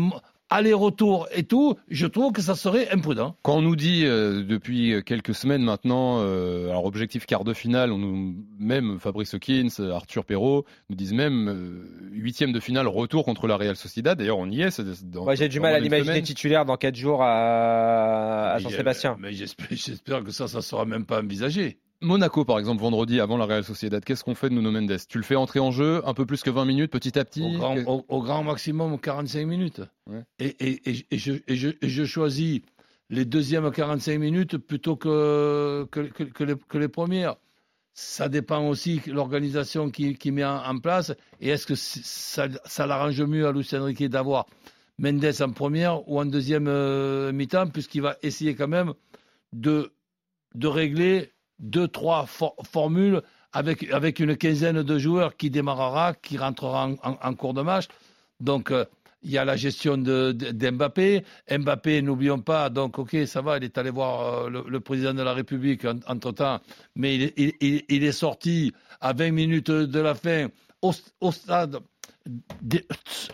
allers-retours 0.53 1.29
et 1.35 1.43
tout, 1.43 1.77
je 1.89 2.07
trouve 2.07 2.33
que 2.33 2.43
ça 2.43 2.55
serait 2.55 2.89
imprudent. 2.91 3.37
Quand 3.43 3.57
on 3.57 3.63
nous 3.63 3.77
dit 3.77 4.05
euh, 4.05 4.45
depuis 4.45 4.95
quelques 5.05 5.35
semaines 5.35 5.63
maintenant, 5.63 6.19
euh, 6.21 6.69
alors 6.71 6.85
objectif 6.85 7.27
quart 7.27 7.45
de 7.45 7.55
finale, 7.55 7.91
on 7.93 7.99
nous, 7.99 8.35
même 8.59 8.99
Fabrice 9.01 9.35
Hawkins, 9.35 9.69
Arthur 9.93 10.25
Perrault 10.25 10.65
nous 10.91 10.97
disent 10.97 11.15
même 11.15 11.49
euh, 11.49 12.11
huitième 12.13 12.53
de 12.53 12.61
finale 12.61 12.87
retour 12.89 13.25
contre 13.25 13.47
la 13.47 13.57
Real 13.57 13.77
Sociedad. 13.77 14.17
D'ailleurs, 14.19 14.39
on 14.39 14.49
y 14.51 14.63
est. 14.63 14.71
c'est 14.71 14.85
dans- 15.11 15.25
Moi, 15.25 15.35
j'ai 15.35 15.49
du 15.49 15.61
mal 15.61 15.75
à 15.75 15.81
l'imaginer 15.81 16.23
titulaire 16.23 16.65
dans 16.65 16.77
4 16.77 16.95
jours 16.95 17.23
à, 17.23 18.53
à 18.53 18.57
Mais, 18.59 18.63
Saint-Sébastien. 18.63 19.17
Mais 19.19 19.33
j'espère, 19.33 19.67
j'espère 19.71 20.23
que 20.25 20.31
ça, 20.31 20.49
ça 20.49 20.61
sera 20.63 20.85
même 20.85 21.05
pas 21.07 21.21
envisagé. 21.21 21.79
Monaco, 22.03 22.45
par 22.45 22.59
exemple, 22.59 22.83
vendredi 22.83 23.21
avant 23.21 23.37
la 23.37 23.47
Real 23.47 23.65
Sociedad, 23.65 24.05
qu'est-ce 24.05 24.25
qu'on 24.25 24.35
fait 24.35 24.49
de 24.51 24.55
Nuno 24.55 24.71
Mendes? 24.71 24.97
Tu 25.09 25.19
le 25.19 25.25
fais 25.25 25.37
entrer 25.37 25.61
en 25.61 25.71
jeu 25.71 26.03
un 26.07 26.15
peu 26.15 26.27
plus 26.27 26.43
que 26.43 26.51
20 26.51 26.65
minutes, 26.65 26.91
petit 26.91 27.19
à 27.19 27.25
petit 27.25 27.43
Au 27.43 27.51
grand, 27.59 27.75
Que- 27.77 27.85
au- 27.87 28.05
au 28.09 28.23
grand 28.23 28.43
maximum 28.43 28.99
45 28.99 29.47
minutes. 29.47 29.81
Ouais. 30.11 30.23
Et, 30.39 30.47
et- 30.61 30.91
et- 30.91 31.07
et 31.11 31.19
je, 31.89 32.05
choisis 32.05 32.61
les 33.11 33.25
deuxièmes 33.25 33.71
45 33.71 34.19
minutes 34.19 34.57
plutôt 34.59 34.97
que, 34.97 35.87
que, 35.91 36.01
que- 36.01 36.25
que 36.25 36.45
les, 36.45 36.55
que 36.57 36.79
les 36.79 36.89
premières. 36.89 37.37
Ça 37.95 38.29
dépend 38.31 38.67
aussi 38.69 39.01
de 39.07 39.13
l'organisation 39.13 39.91
qui, 39.91 40.15
qui 40.17 40.31
met 40.33 40.45
en, 40.45 40.65
en 40.65 40.79
place. 40.79 41.13
Et 41.41 41.51
est-ce 41.51 41.67
que 41.67 41.75
ça, 41.75 42.49
ça 42.65 42.87
l'arrange 42.87 43.21
mieux 43.23 43.47
à 43.47 43.53
Luis 43.53 43.69
Enrique 43.75 44.05
d'avoir 44.09 44.47
Mendes 44.99 45.25
en 45.41 45.51
première 45.53 46.09
ou 46.09 46.19
en 46.21 46.25
deuxième 46.25 46.69
euh, 46.69 47.33
mi-temps, 47.33 47.67
puisqu'il 47.69 48.03
va 48.03 48.17
essayer 48.23 48.55
quand 48.55 48.69
même 48.69 48.93
de, 49.53 49.93
de 50.55 50.67
régler 50.67 51.33
deux, 51.63 51.89
trois 51.89 52.27
for- 52.27 52.55
formules 52.71 53.23
avec, 53.53 53.91
avec 53.91 54.19
une 54.21 54.37
quinzaine 54.37 54.83
de 54.83 54.99
joueurs 54.99 55.37
qui 55.37 55.49
démarrera, 55.51 56.15
qui 56.15 56.37
rentrera 56.37 56.91
en, 57.03 57.35
cours 57.35 57.55
de 57.55 57.63
match. 57.63 57.87
Donc, 58.41 58.71
euh, 58.71 58.85
il 59.23 59.31
y 59.31 59.39
a 59.39 59.45
la 59.45 59.57
gestion 59.57 59.97
de- 59.97 60.33
de- 60.33 60.51
d'Mbappé. 60.51 61.25
Mbappé, 61.51 62.03
n'oublions 62.03 62.41
pas, 62.41 62.69
donc, 62.71 62.99
ok, 62.99 63.17
ça 63.27 63.41
va, 63.41 63.59
il 63.59 63.65
est 63.65 63.79
allé 63.79 63.91
voir 63.91 64.47
euh, 64.47 64.63
le, 64.67 64.81
président 64.81 65.15
de 65.15 65.23
la 65.23 65.33
République 65.33 65.85
en- 65.85 66.01
entre-temps, 66.09 66.61
mais 66.97 67.15
il, 67.37 67.53
il- 67.89 68.05
est 68.05 68.13
sorti 68.13 68.73
à 69.01 69.13
20 69.13 69.31
minutes 69.31 69.71
de 69.71 70.01
la 70.01 70.15
fin 70.15 70.49
au 70.83 71.31
stade. 71.31 71.79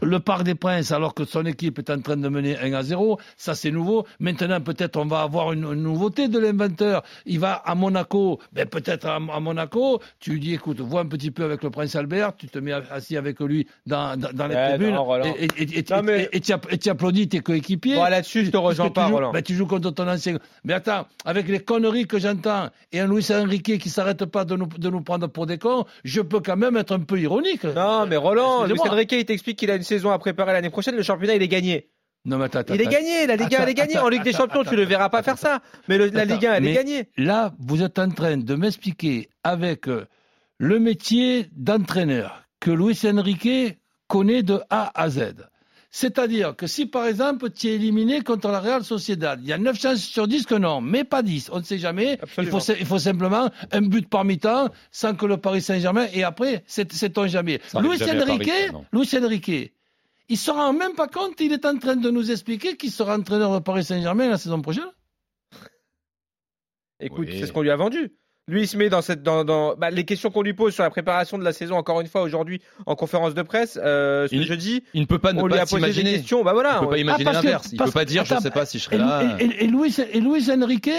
Le 0.02 0.18
Parc 0.20 0.42
des 0.44 0.54
Princes, 0.54 0.92
alors 0.92 1.14
que 1.14 1.24
son 1.24 1.44
équipe 1.46 1.78
est 1.78 1.90
en 1.90 2.00
train 2.00 2.16
de 2.16 2.28
mener 2.28 2.56
1 2.58 2.72
à 2.72 2.82
0, 2.82 3.18
ça 3.36 3.54
c'est 3.54 3.70
nouveau. 3.70 4.06
Maintenant, 4.20 4.60
peut-être 4.60 4.96
on 4.96 5.06
va 5.06 5.22
avoir 5.22 5.52
une, 5.52 5.64
une 5.64 5.82
nouveauté 5.82 6.28
de 6.28 6.38
l'inventeur. 6.38 7.02
Il 7.26 7.40
va 7.40 7.54
à 7.54 7.74
Monaco, 7.74 8.38
ben, 8.52 8.66
peut-être 8.66 9.06
à, 9.06 9.16
à 9.16 9.40
Monaco, 9.40 10.00
tu 10.20 10.32
lui 10.32 10.40
dis 10.40 10.54
écoute, 10.54 10.80
vois 10.80 11.00
un 11.02 11.06
petit 11.06 11.30
peu 11.30 11.44
avec 11.44 11.62
le 11.62 11.70
Prince 11.70 11.94
Albert, 11.96 12.36
tu 12.36 12.48
te 12.48 12.58
mets 12.58 12.72
assis 12.72 13.16
avec 13.16 13.40
lui 13.40 13.66
dans, 13.86 14.18
dans, 14.18 14.32
dans 14.32 14.46
les 14.46 14.54
Ouais, 14.54 14.68
tribunes 14.70 14.94
non, 14.94 15.22
et- 15.24 15.48
et- 15.78 15.84
mais- 16.02 16.28
tu 16.78 16.88
applaudis 16.90 17.28
tes 17.28 17.40
coéquipiers. 17.40 17.94
Bon, 17.96 18.04
là-dessus, 18.04 18.44
je 18.46 18.50
te 18.50 18.56
rejoins 18.56 18.86
Puisque 18.86 18.94
tu 18.94 19.00
pas, 19.00 19.08
joues- 19.08 19.14
Roland. 19.14 19.32
ben, 19.32 19.42
tu 19.42 19.54
joues 19.54 19.66
contre 19.66 19.90
ton 19.90 20.08
ancien. 20.08 20.38
Mais 20.64 20.72
attends, 20.74 21.06
avec 21.24 21.48
les 21.48 21.60
conneries 21.60 22.06
que 22.06 22.18
j'entends 22.18 22.68
et 22.92 23.00
un 23.00 23.06
Luis 23.06 23.26
Enrique 23.32 23.78
qui 23.78 23.90
s'arrête 23.90 24.24
pas 24.24 24.44
de 24.44 24.56
nous, 24.56 24.66
de 24.66 24.90
nous 24.90 25.00
prendre 25.02 25.26
pour 25.26 25.46
des 25.46 25.58
cons, 25.58 25.84
je 26.04 26.20
peux 26.20 26.40
quand 26.40 26.56
même 26.56 26.76
être 26.76 26.92
un 26.92 27.00
peu 27.00 27.20
ironique. 27.20 27.64
Non, 27.64 28.06
mais 28.06 28.16
Roland, 28.16 28.66
Luis 28.78 28.86
Excusez-moi. 28.86 28.94
Enrique, 28.96 29.12
il 29.12 29.24
t'explique 29.24 29.58
qu'il 29.58 29.70
a 29.70 29.76
une 29.76 29.82
saison 29.82 30.10
à 30.10 30.18
préparer 30.18 30.52
l'année 30.52 30.70
prochaine. 30.70 30.96
Le 30.96 31.02
championnat, 31.02 31.34
il 31.34 31.42
est 31.42 31.48
gagné. 31.48 31.88
Non, 32.24 32.36
mais 32.38 32.44
attends, 32.46 32.58
attends, 32.60 32.74
Il 32.74 32.80
est 32.80 32.86
gagné, 32.86 33.26
la 33.26 33.36
Ligue 33.36 33.54
1, 33.54 33.62
elle 33.62 33.68
est 33.68 33.74
gagnée. 33.74 33.98
En 33.98 34.08
Ligue 34.08 34.22
des 34.22 34.30
attends, 34.34 34.38
Champions, 34.44 34.64
tu 34.64 34.76
le 34.76 34.82
attends, 34.82 34.88
verras 34.88 35.08
pas 35.08 35.22
faire 35.22 35.38
ça. 35.38 35.60
Mais 35.88 35.96
le- 35.98 36.06
la 36.08 36.24
Ligue 36.24 36.44
1, 36.46 36.54
elle 36.54 36.66
est 36.66 36.74
gagnée. 36.74 37.08
Là, 37.16 37.54
vous 37.60 37.82
êtes 37.82 37.98
en 37.98 38.08
train 38.10 38.36
de 38.36 38.54
m'expliquer 38.54 39.28
avec 39.44 39.88
euh, 39.88 40.06
le 40.58 40.78
métier 40.80 41.48
d'entraîneur 41.56 42.42
que 42.60 42.70
Luis 42.70 42.98
Enrique 43.04 43.78
connaît 44.08 44.42
de 44.42 44.60
A 44.68 44.90
à 45.00 45.08
Z. 45.10 45.34
C'est-à-dire 46.00 46.54
que 46.54 46.68
si 46.68 46.86
par 46.86 47.06
exemple 47.06 47.50
tu 47.50 47.66
es 47.66 47.74
éliminé 47.74 48.20
contre 48.20 48.52
la 48.52 48.60
Real 48.60 48.84
Sociedad, 48.84 49.40
il 49.42 49.48
y 49.48 49.52
a 49.52 49.58
9 49.58 49.76
chances 49.76 49.98
sur 49.98 50.28
10 50.28 50.46
que 50.46 50.54
non, 50.54 50.80
mais 50.80 51.02
pas 51.02 51.24
10, 51.24 51.50
on 51.52 51.58
ne 51.58 51.64
sait 51.64 51.78
jamais. 51.78 52.20
Il 52.38 52.46
faut, 52.46 52.60
il 52.60 52.86
faut 52.86 53.00
simplement 53.00 53.50
un 53.72 53.82
but 53.82 54.08
par 54.08 54.24
mi-temps 54.24 54.68
sans 54.92 55.16
que 55.16 55.26
le 55.26 55.38
Paris 55.38 55.60
Saint-Germain, 55.60 56.06
et 56.12 56.22
après, 56.22 56.62
c'est 56.68 57.18
on 57.18 57.26
jamais. 57.26 57.60
Ça 57.66 57.80
Luis 57.80 57.98
jamais 57.98 58.12
à 58.12 58.26
Paris, 58.26 58.30
Enrique. 58.30 58.52
Luis 58.92 59.10
Enrique, 59.20 59.72
il 60.28 60.38
se 60.38 60.52
rend 60.52 60.72
même 60.72 60.94
pas 60.94 61.08
compte, 61.08 61.40
il 61.40 61.52
est 61.52 61.66
en 61.66 61.76
train 61.76 61.96
de 61.96 62.10
nous 62.10 62.30
expliquer 62.30 62.76
qu'il 62.76 62.92
sera 62.92 63.16
entraîneur 63.16 63.52
de 63.52 63.58
Paris 63.58 63.82
Saint-Germain 63.82 64.28
la 64.28 64.38
saison 64.38 64.62
prochaine? 64.62 64.92
Écoute, 67.00 67.26
Oui. 67.28 67.40
c'est 67.40 67.46
ce 67.46 67.52
qu'on 67.52 67.62
lui 67.62 67.72
a 67.72 67.76
vendu. 67.76 68.12
Lui, 68.48 68.62
il 68.62 68.66
se 68.66 68.76
met 68.78 68.88
dans 68.88 69.02
cette, 69.02 69.22
dans, 69.22 69.44
dans 69.44 69.76
bah, 69.76 69.90
les 69.90 70.04
questions 70.04 70.30
qu'on 70.30 70.42
lui 70.42 70.54
pose 70.54 70.72
sur 70.74 70.82
la 70.82 70.90
préparation 70.90 71.36
de 71.38 71.44
la 71.44 71.52
saison. 71.52 71.76
Encore 71.76 72.00
une 72.00 72.06
fois, 72.08 72.22
aujourd'hui, 72.22 72.60
en 72.86 72.96
conférence 72.96 73.34
de 73.34 73.42
presse, 73.42 73.78
euh, 73.80 74.26
ce 74.26 74.34
Il- 74.34 74.42
jeudi, 74.44 74.82
Il 74.94 75.02
ne 75.02 75.06
peut 75.06 75.18
pas 75.18 75.32
ne 75.34 75.40
on 75.42 75.46
lui 75.46 75.54
pas 75.54 75.60
a 75.62 75.66
posé 75.66 75.84
des 75.86 75.92
s'imaginer. 75.92 76.12
questions. 76.18 76.42
Bah 76.42 76.54
voilà. 76.54 76.70
Il 76.70 76.74
ne 76.76 76.80
peut 76.80 76.86
on- 76.86 76.90
pas 76.90 76.98
imaginer 76.98 77.24
que- 77.30 77.34
l'inverse. 77.34 77.68
Il 77.72 77.78
ne 77.78 77.84
peut 77.84 77.90
pas 77.92 78.04
dire 78.06 78.24
je 78.24 78.34
ne 78.34 78.40
sais 78.40 78.50
pas 78.50 78.64
si 78.66 78.78
je 78.78 78.84
serai 78.84 78.96
Et, 78.96 78.98
là. 78.98 79.36
et, 79.38 79.44
et- 79.44 79.64
et 79.64 79.66
Luis, 79.66 79.94
et 80.12 80.20
Luis 80.20 80.50
Enrique, 80.50 80.90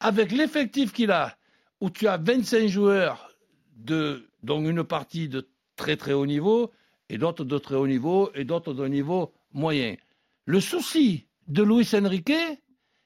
avec 0.00 0.32
l'effectif 0.32 0.92
qu'il 0.92 1.10
a, 1.10 1.34
où 1.80 1.88
tu 1.90 2.06
as 2.08 2.18
25 2.18 2.68
joueurs, 2.68 3.30
de, 3.76 4.28
dont 4.42 4.60
une 4.64 4.84
partie 4.84 5.28
de 5.28 5.48
très 5.76 5.96
très 5.96 6.12
haut 6.12 6.26
niveau, 6.26 6.70
et 7.08 7.16
d'autres 7.18 7.44
de 7.44 7.58
très 7.58 7.74
haut 7.74 7.86
niveau, 7.86 8.30
et 8.34 8.44
d'autres 8.44 8.74
de 8.74 8.86
niveau 8.86 9.32
moyen. 9.54 9.96
Le 10.44 10.60
souci 10.60 11.26
de 11.48 11.62
Luis 11.62 11.88
Enrique, 11.94 12.32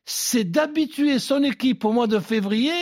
c'est 0.06 0.44
d'habituer 0.44 1.18
son 1.18 1.42
équipe 1.42 1.84
au 1.84 1.92
mois 1.92 2.06
de 2.06 2.18
février 2.18 2.72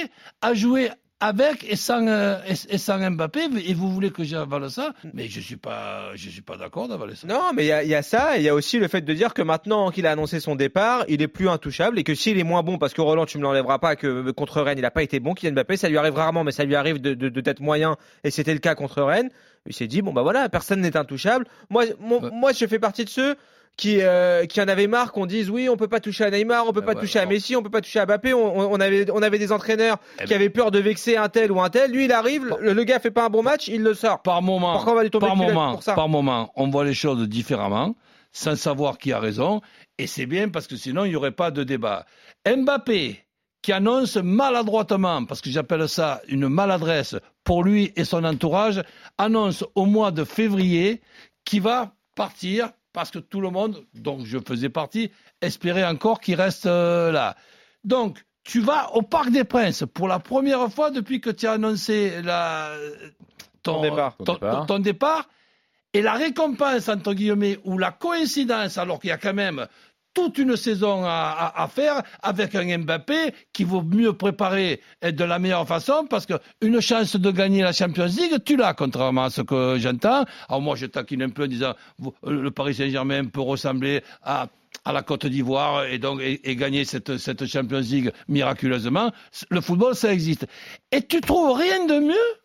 à 0.40 0.54
jouer 0.54 0.90
avec 1.20 1.64
et 1.66 1.76
sans, 1.76 2.06
euh, 2.06 2.36
et, 2.46 2.74
et 2.74 2.76
sans 2.76 2.98
Mbappé. 3.10 3.46
Et 3.66 3.72
vous 3.72 3.90
voulez 3.90 4.10
que 4.10 4.24
j'avale 4.24 4.70
ça? 4.70 4.92
Mais 5.14 5.28
je 5.28 5.38
ne 5.38 5.42
suis 5.44 5.56
pas, 5.56 6.10
je 6.14 6.28
suis 6.28 6.42
pas 6.42 6.58
d'accord 6.58 6.86
d'avaler 6.86 7.14
ça. 7.14 7.26
Non, 7.26 7.52
mais 7.54 7.64
il 7.64 7.68
y 7.68 7.72
a, 7.72 7.82
il 7.82 7.88
y 7.88 7.94
a 7.94 8.02
ça, 8.02 8.36
et 8.36 8.40
il 8.40 8.44
y 8.44 8.48
a 8.50 8.54
aussi 8.54 8.78
le 8.78 8.88
fait 8.88 9.00
de 9.00 9.14
dire 9.14 9.32
que 9.32 9.40
maintenant 9.40 9.90
qu'il 9.90 10.06
a 10.06 10.10
annoncé 10.10 10.38
son 10.38 10.54
départ, 10.54 11.04
il 11.08 11.22
est 11.22 11.28
plus 11.28 11.48
intouchable 11.48 11.98
et 11.98 12.04
que 12.04 12.14
s'il 12.14 12.38
est 12.38 12.42
moins 12.44 12.62
bon, 12.62 12.76
parce 12.76 12.92
que 12.92 13.00
Roland, 13.00 13.24
tu 13.24 13.38
me 13.38 13.42
l'enlèveras 13.44 13.78
pas, 13.78 13.96
que 13.96 14.32
contre 14.32 14.60
Rennes, 14.60 14.76
il 14.78 14.82
n'a 14.82 14.90
pas 14.90 15.02
été 15.02 15.18
bon, 15.18 15.32
Kylian 15.32 15.52
Mbappé, 15.54 15.78
ça 15.78 15.88
lui 15.88 15.96
arrive 15.96 16.14
rarement, 16.14 16.44
mais 16.44 16.52
ça 16.52 16.64
lui 16.64 16.74
arrive 16.74 17.00
de, 17.00 17.14
de, 17.14 17.30
de 17.30 17.40
d'être 17.40 17.60
moyen, 17.60 17.96
et 18.22 18.30
c'était 18.30 18.52
le 18.52 18.60
cas 18.60 18.74
contre 18.74 19.02
Rennes. 19.02 19.30
Il 19.66 19.72
s'est 19.72 19.86
dit, 19.86 20.02
bon 20.02 20.12
bah 20.12 20.20
voilà, 20.22 20.50
personne 20.50 20.82
n'est 20.82 20.94
intouchable. 20.94 21.46
Moi, 21.70 21.84
mon- 22.00 22.20
Ouais. 22.22 22.30
moi, 22.34 22.52
je 22.52 22.66
fais 22.66 22.78
partie 22.78 23.06
de 23.06 23.08
ceux 23.08 23.34
qui, 23.76 23.98
euh, 24.00 24.46
qui 24.46 24.60
en 24.60 24.68
avaient 24.68 24.86
marre 24.86 25.10
qu'on 25.12 25.26
dise, 25.26 25.50
oui, 25.50 25.68
on 25.68 25.76
peut 25.76 25.88
pas 25.88 25.98
toucher 26.00 26.24
à 26.24 26.30
Neymar, 26.30 26.66
on 26.68 26.72
peut 26.72 26.80
Ouais, 26.80 26.86
pas 26.86 26.92
ouais, 26.94 27.00
toucher 27.00 27.18
à. 27.18 27.26
Messi, 27.26 27.56
on 27.56 27.62
peut 27.62 27.70
pas 27.70 27.80
toucher 27.80 27.98
à 27.98 28.06
Mbappé. 28.06 28.32
On, 28.32 28.78
avait, 28.80 29.10
on 29.10 29.20
avait 29.22 29.38
des 29.38 29.50
entraîneurs 29.50 29.96
Eh 30.20 30.24
qui 30.24 30.28
ben- 30.30 30.36
avaient 30.36 30.48
peur 30.50 30.70
de 30.70 30.78
vexer 30.78 31.16
un 31.16 31.28
tel 31.28 31.50
ou 31.50 31.60
un 31.60 31.70
tel. 31.70 31.90
Lui, 31.90 32.04
il 32.04 32.12
arrive, 32.12 32.54
le, 32.60 32.72
le 32.72 32.84
gars 32.84 33.00
fait 33.00 33.10
pas 33.10 33.24
un 33.26 33.30
bon 33.30 33.42
match, 33.42 33.66
il 33.68 33.82
le 33.82 33.94
sort. 33.94 34.22
par 34.22 34.42
moment, 34.42 34.74
Pourquoi 34.74 34.92
on 34.92 34.96
va 34.96 35.02
lui 35.02 35.10
tomber 35.10 35.26
par 35.26 35.36
moment, 35.36 35.72
pour 35.72 35.82
ça 35.82 35.94
par 35.94 36.08
moment, 36.08 36.52
on 36.54 36.68
voit 36.70 36.84
les 36.84 36.94
choses 36.94 37.28
différemment, 37.28 37.96
sans 38.32 38.54
savoir 38.56 38.96
qui 38.98 39.12
a 39.12 39.18
raison, 39.18 39.60
et 39.98 40.06
c'est 40.06 40.26
bien 40.26 40.48
parce 40.48 40.66
que 40.68 40.76
sinon 40.76 41.04
il 41.04 41.10
n'y 41.10 41.16
aurait 41.16 41.30
pas 41.32 41.50
de 41.50 41.64
débat. 41.64 42.06
Mbappé, 42.48 43.20
qui 43.62 43.72
annonce 43.72 44.16
maladroitement, 44.18 45.24
parce 45.24 45.40
que 45.40 45.50
j'appelle 45.50 45.88
ça 45.88 46.20
une 46.28 46.48
maladresse 46.48 47.16
pour 47.44 47.64
lui 47.64 47.92
et 47.96 48.04
son 48.04 48.22
entourage, 48.24 48.82
annonce 49.18 49.64
au 49.74 49.86
mois 49.86 50.10
de 50.12 50.22
février 50.24 51.00
qu'il 51.44 51.62
va 51.62 51.92
partir 52.14 52.70
parce 52.94 53.10
que 53.10 53.18
tout 53.18 53.42
le 53.42 53.50
monde, 53.50 53.84
dont 53.92 54.24
je 54.24 54.38
faisais 54.38 54.70
partie, 54.70 55.10
espérait 55.42 55.84
encore 55.84 56.20
qu'il 56.20 56.36
reste 56.36 56.64
euh, 56.64 57.12
là. 57.12 57.36
Donc, 57.84 58.24
tu 58.44 58.60
vas 58.60 58.92
au 58.94 59.02
Parc 59.02 59.30
des 59.30 59.44
Princes 59.44 59.84
pour 59.92 60.08
la 60.08 60.18
première 60.20 60.70
fois 60.72 60.90
depuis 60.90 61.20
que 61.20 61.28
tu 61.30 61.46
as 61.46 61.52
annoncé 61.52 62.22
la, 62.22 62.70
Ton 63.62 63.82
départ. 63.82 64.16
ton- 64.16 64.24
Ton 64.24 64.32
départ. 64.34 64.66
ton 64.66 64.78
départ. 64.78 65.28
Et 65.92 66.02
la 66.02 66.14
récompense, 66.14 66.88
entre 66.88 67.12
guillemets, 67.14 67.58
ou 67.64 67.78
la 67.78 67.92
coïncidence, 67.92 68.78
alors 68.78 68.98
qu'il 69.00 69.10
y 69.10 69.12
a 69.12 69.18
quand 69.18 69.34
même 69.34 69.66
toute 70.14 70.38
une 70.38 70.56
saison 70.56 71.02
à, 71.04 71.68
faire 71.74 72.02
avec 72.22 72.54
un 72.54 72.78
Mbappé 72.78 73.34
qui 73.52 73.64
vaut 73.64 73.82
mieux 73.82 74.12
préparer 74.12 74.80
de 75.02 75.24
la 75.24 75.38
meilleure 75.38 75.66
façon 75.66 76.06
parce 76.08 76.24
que 76.26 76.34
une 76.60 76.80
chance 76.80 77.16
de 77.16 77.30
gagner 77.30 77.62
la 77.62 77.72
Champions 77.72 78.06
League, 78.06 78.42
tu 78.44 78.56
l'as, 78.56 78.74
contrairement 78.74 79.24
à 79.24 79.30
ce 79.30 79.42
que 79.42 79.76
j'entends. 79.78 80.24
Alors 80.48 80.60
moi, 80.62 80.76
je 80.76 80.86
taquine 80.86 81.22
un 81.22 81.30
peu 81.30 81.44
en 81.44 81.48
disant 81.48 81.74
vous- 81.98 82.14
le 82.24 82.50
Paris 82.50 82.74
Saint-Germain 82.74 83.24
peut 83.26 83.40
ressembler 83.40 84.02
à 84.22 84.48
la 84.86 85.02
Côte 85.02 85.26
d'Ivoire 85.26 85.84
et 85.86 85.98
donc 85.98 86.20
gagner 86.20 86.84
cette, 86.84 87.16
cette 87.16 87.46
Champions 87.46 87.80
League 87.80 88.12
miraculeusement. 88.28 89.10
Le 89.50 89.60
football, 89.60 89.94
ça 89.94 90.12
existe. 90.12 90.46
Et 90.92 91.02
tu 91.02 91.20
trouves 91.20 91.56
rien 91.58 91.86
de 91.86 91.98
mieux 91.98 92.43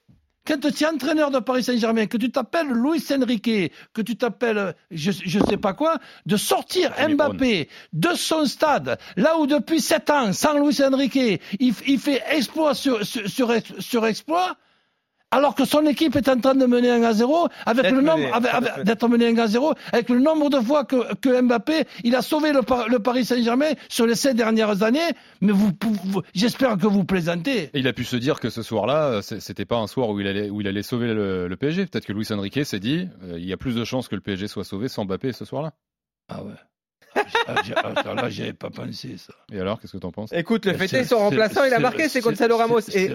quand 0.49 0.59
tu 0.59 0.83
es 0.83 0.87
entraîneur 0.87 1.29
de 1.29 1.39
Paris 1.39 1.63
Saint-Germain, 1.63 2.07
que 2.07 2.17
tu 2.17 2.31
t'appelles 2.31 2.69
Luis 2.69 3.05
Enrique, 3.11 3.71
que 3.93 4.01
tu 4.01 4.15
t'appelles 4.17 4.73
je 4.89 5.39
ne 5.39 5.45
sais 5.45 5.57
pas 5.57 5.73
quoi, 5.73 5.99
de 6.25 6.37
sortir 6.37 6.91
Mbappé 7.07 7.69
de 7.93 8.09
son 8.15 8.45
stade, 8.45 8.97
là 9.15 9.37
où 9.37 9.45
depuis 9.45 9.79
sept 9.79 10.09
ans, 10.09 10.33
sans 10.33 10.57
Luis 10.59 10.81
Enrique, 10.83 11.15
il, 11.59 11.73
il 11.87 11.99
fait 11.99 12.23
exploit 12.31 12.73
sur, 12.73 13.05
sur, 13.05 13.53
sur 13.79 14.05
exploit, 14.05 14.57
alors 15.31 15.53
que 15.55 15.65
son 15.65 15.85
équipe 15.85 16.15
est 16.15 16.27
en 16.27 16.39
train 16.39 16.55
de 16.55 16.65
mener 16.65 16.89
1 16.89 17.03
à 17.03 17.13
0, 17.13 17.47
avec 17.65 17.83
D'être 17.83 17.93
le 17.95 18.01
nombre, 18.01 18.17
mené, 18.17 18.31
avec- 18.31 18.43
d'être 18.43 18.55
avec- 18.55 18.71
mené. 18.73 18.83
d'être 18.83 19.07
mené 19.07 19.27
1 19.29 19.37
à 19.37 19.47
0, 19.47 19.73
avec 19.93 20.09
le 20.09 20.19
nombre 20.19 20.49
de 20.49 20.59
fois 20.59 20.85
que, 20.85 21.13
que 21.15 21.41
Mbappé, 21.41 21.83
il 22.03 22.15
a 22.15 22.21
sauvé 22.21 22.51
le, 22.51 22.61
Par- 22.63 22.89
le 22.89 22.99
Paris 22.99 23.25
Saint-Germain 23.25 23.71
sur 23.89 24.05
les 24.07 24.15
sept 24.15 24.35
dernières 24.35 24.81
années, 24.83 24.99
mais 25.41 25.51
vous, 25.51 25.71
vous- 26.05 26.21
j'espère 26.33 26.77
que 26.77 26.87
vous 26.87 27.03
plaisantez. 27.03 27.69
Et 27.73 27.79
il 27.79 27.87
a 27.87 27.93
pu 27.93 28.03
se 28.05 28.15
dire 28.15 28.39
que 28.39 28.49
ce 28.49 28.63
soir-là, 28.63 29.21
c'était 29.21 29.65
pas 29.65 29.77
un 29.77 29.87
soir 29.87 30.09
où 30.09 30.19
il 30.19 30.27
allait, 30.27 30.49
où 30.49 30.61
il 30.61 30.67
allait 30.67 30.83
sauver 30.83 31.13
le, 31.13 31.47
le 31.47 31.55
PSG. 31.57 31.85
Peut-être 31.85 32.05
que 32.05 32.13
Luis 32.13 32.27
Enrique 32.31 32.65
s'est 32.65 32.79
dit, 32.79 33.07
euh, 33.23 33.37
il 33.37 33.45
y 33.45 33.53
a 33.53 33.57
plus 33.57 33.75
de 33.75 33.83
chances 33.83 34.07
que 34.07 34.15
le 34.15 34.21
PSG 34.21 34.47
soit 34.47 34.63
sauvé 34.63 34.87
sans 34.87 35.05
Mbappé 35.05 35.31
ce 35.33 35.45
soir-là. 35.45 35.73
Ah 36.27 36.43
ouais. 36.43 36.53
Ah, 37.15 37.55
j'ai- 37.65 37.75
attends, 37.75 38.13
là, 38.13 38.29
j'avais 38.29 38.53
pas 38.53 38.69
pensé 38.69 39.17
ça. 39.17 39.33
Et 39.51 39.59
alors, 39.59 39.79
qu'est-ce 39.79 39.93
que 39.93 39.97
t'en 39.97 40.11
penses? 40.11 40.31
Écoute, 40.31 40.65
le 40.65 40.77
c'est- 40.77 40.93
est, 40.99 41.03
son 41.03 41.17
remplaçant, 41.17 41.63
il 41.63 41.73
a 41.73 41.79
marqué, 41.79 42.07
c'est 42.09 42.21
Gonzalo 42.21 42.57
Ramos. 42.57 42.81
c'est- 42.81 43.05
Et 43.05 43.11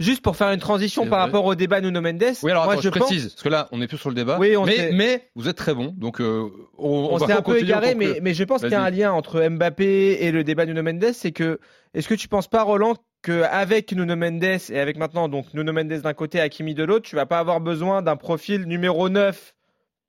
juste 0.00 0.22
pour 0.22 0.36
faire 0.36 0.50
une 0.52 0.60
transition 0.60 1.06
par 1.06 1.18
vrai. 1.20 1.26
rapport 1.26 1.44
au 1.44 1.54
débat 1.54 1.80
Nuno 1.80 2.00
Mendes, 2.00 2.22
Oui, 2.42 2.50
alors 2.50 2.64
moi 2.64 2.74
attends, 2.74 2.82
je 2.82 2.88
je, 2.88 2.98
pense, 2.98 3.06
précise, 3.08 3.28
parce 3.30 3.42
que 3.42 3.48
là, 3.48 3.68
on 3.72 3.78
n'est 3.78 3.88
plus 3.88 3.98
sur 3.98 4.08
le 4.10 4.14
débat. 4.14 4.38
Oui, 4.38 4.56
on 4.56 4.64
mais, 4.64 4.90
mais 4.92 5.28
vous 5.34 5.48
êtes 5.48 5.56
très 5.56 5.74
bon, 5.74 5.92
donc 5.96 6.20
euh, 6.20 6.48
on, 6.78 6.88
on, 7.12 7.16
va 7.16 7.26
s'est 7.26 7.32
un 7.32 7.42
peu 7.42 7.52
on 7.52 7.56
égaré, 7.56 7.94
mais, 7.94 8.18
mais 8.22 8.32
je 8.34 8.44
pense 8.44 8.60
qu'il 8.62 8.70
y 8.70 8.74
a 8.74 8.82
un 8.82 8.90
lien 8.90 9.12
entre 9.12 9.42
Mbappé 9.48 10.18
et 10.24 10.30
le 10.32 10.44
débat 10.44 10.64
Nuno 10.66 10.82
Mendes, 10.82 11.12
c'est 11.12 11.32
que 11.32 11.58
est-ce 11.94 12.08
que 12.08 12.14
tu 12.14 12.28
penses 12.28 12.48
pas, 12.48 12.62
Roland, 12.62 12.94
qu'avec 13.22 13.92
Nuno 13.92 14.16
Mendes 14.16 14.44
et 14.44 14.78
avec 14.80 14.96
maintenant 14.96 15.28
donc 15.28 15.52
Nuno 15.54 15.72
Mendes 15.72 15.88
d'un 16.00 16.14
côté, 16.14 16.40
Hakimi 16.40 16.74
de 16.74 16.84
l'autre, 16.84 17.08
tu 17.08 17.16
vas 17.16 17.26
pas 17.26 17.38
avoir 17.38 17.60
besoin 17.60 18.02
d'un 18.02 18.16
profil 18.16 18.62
numéro 18.66 19.08
9 19.08 19.54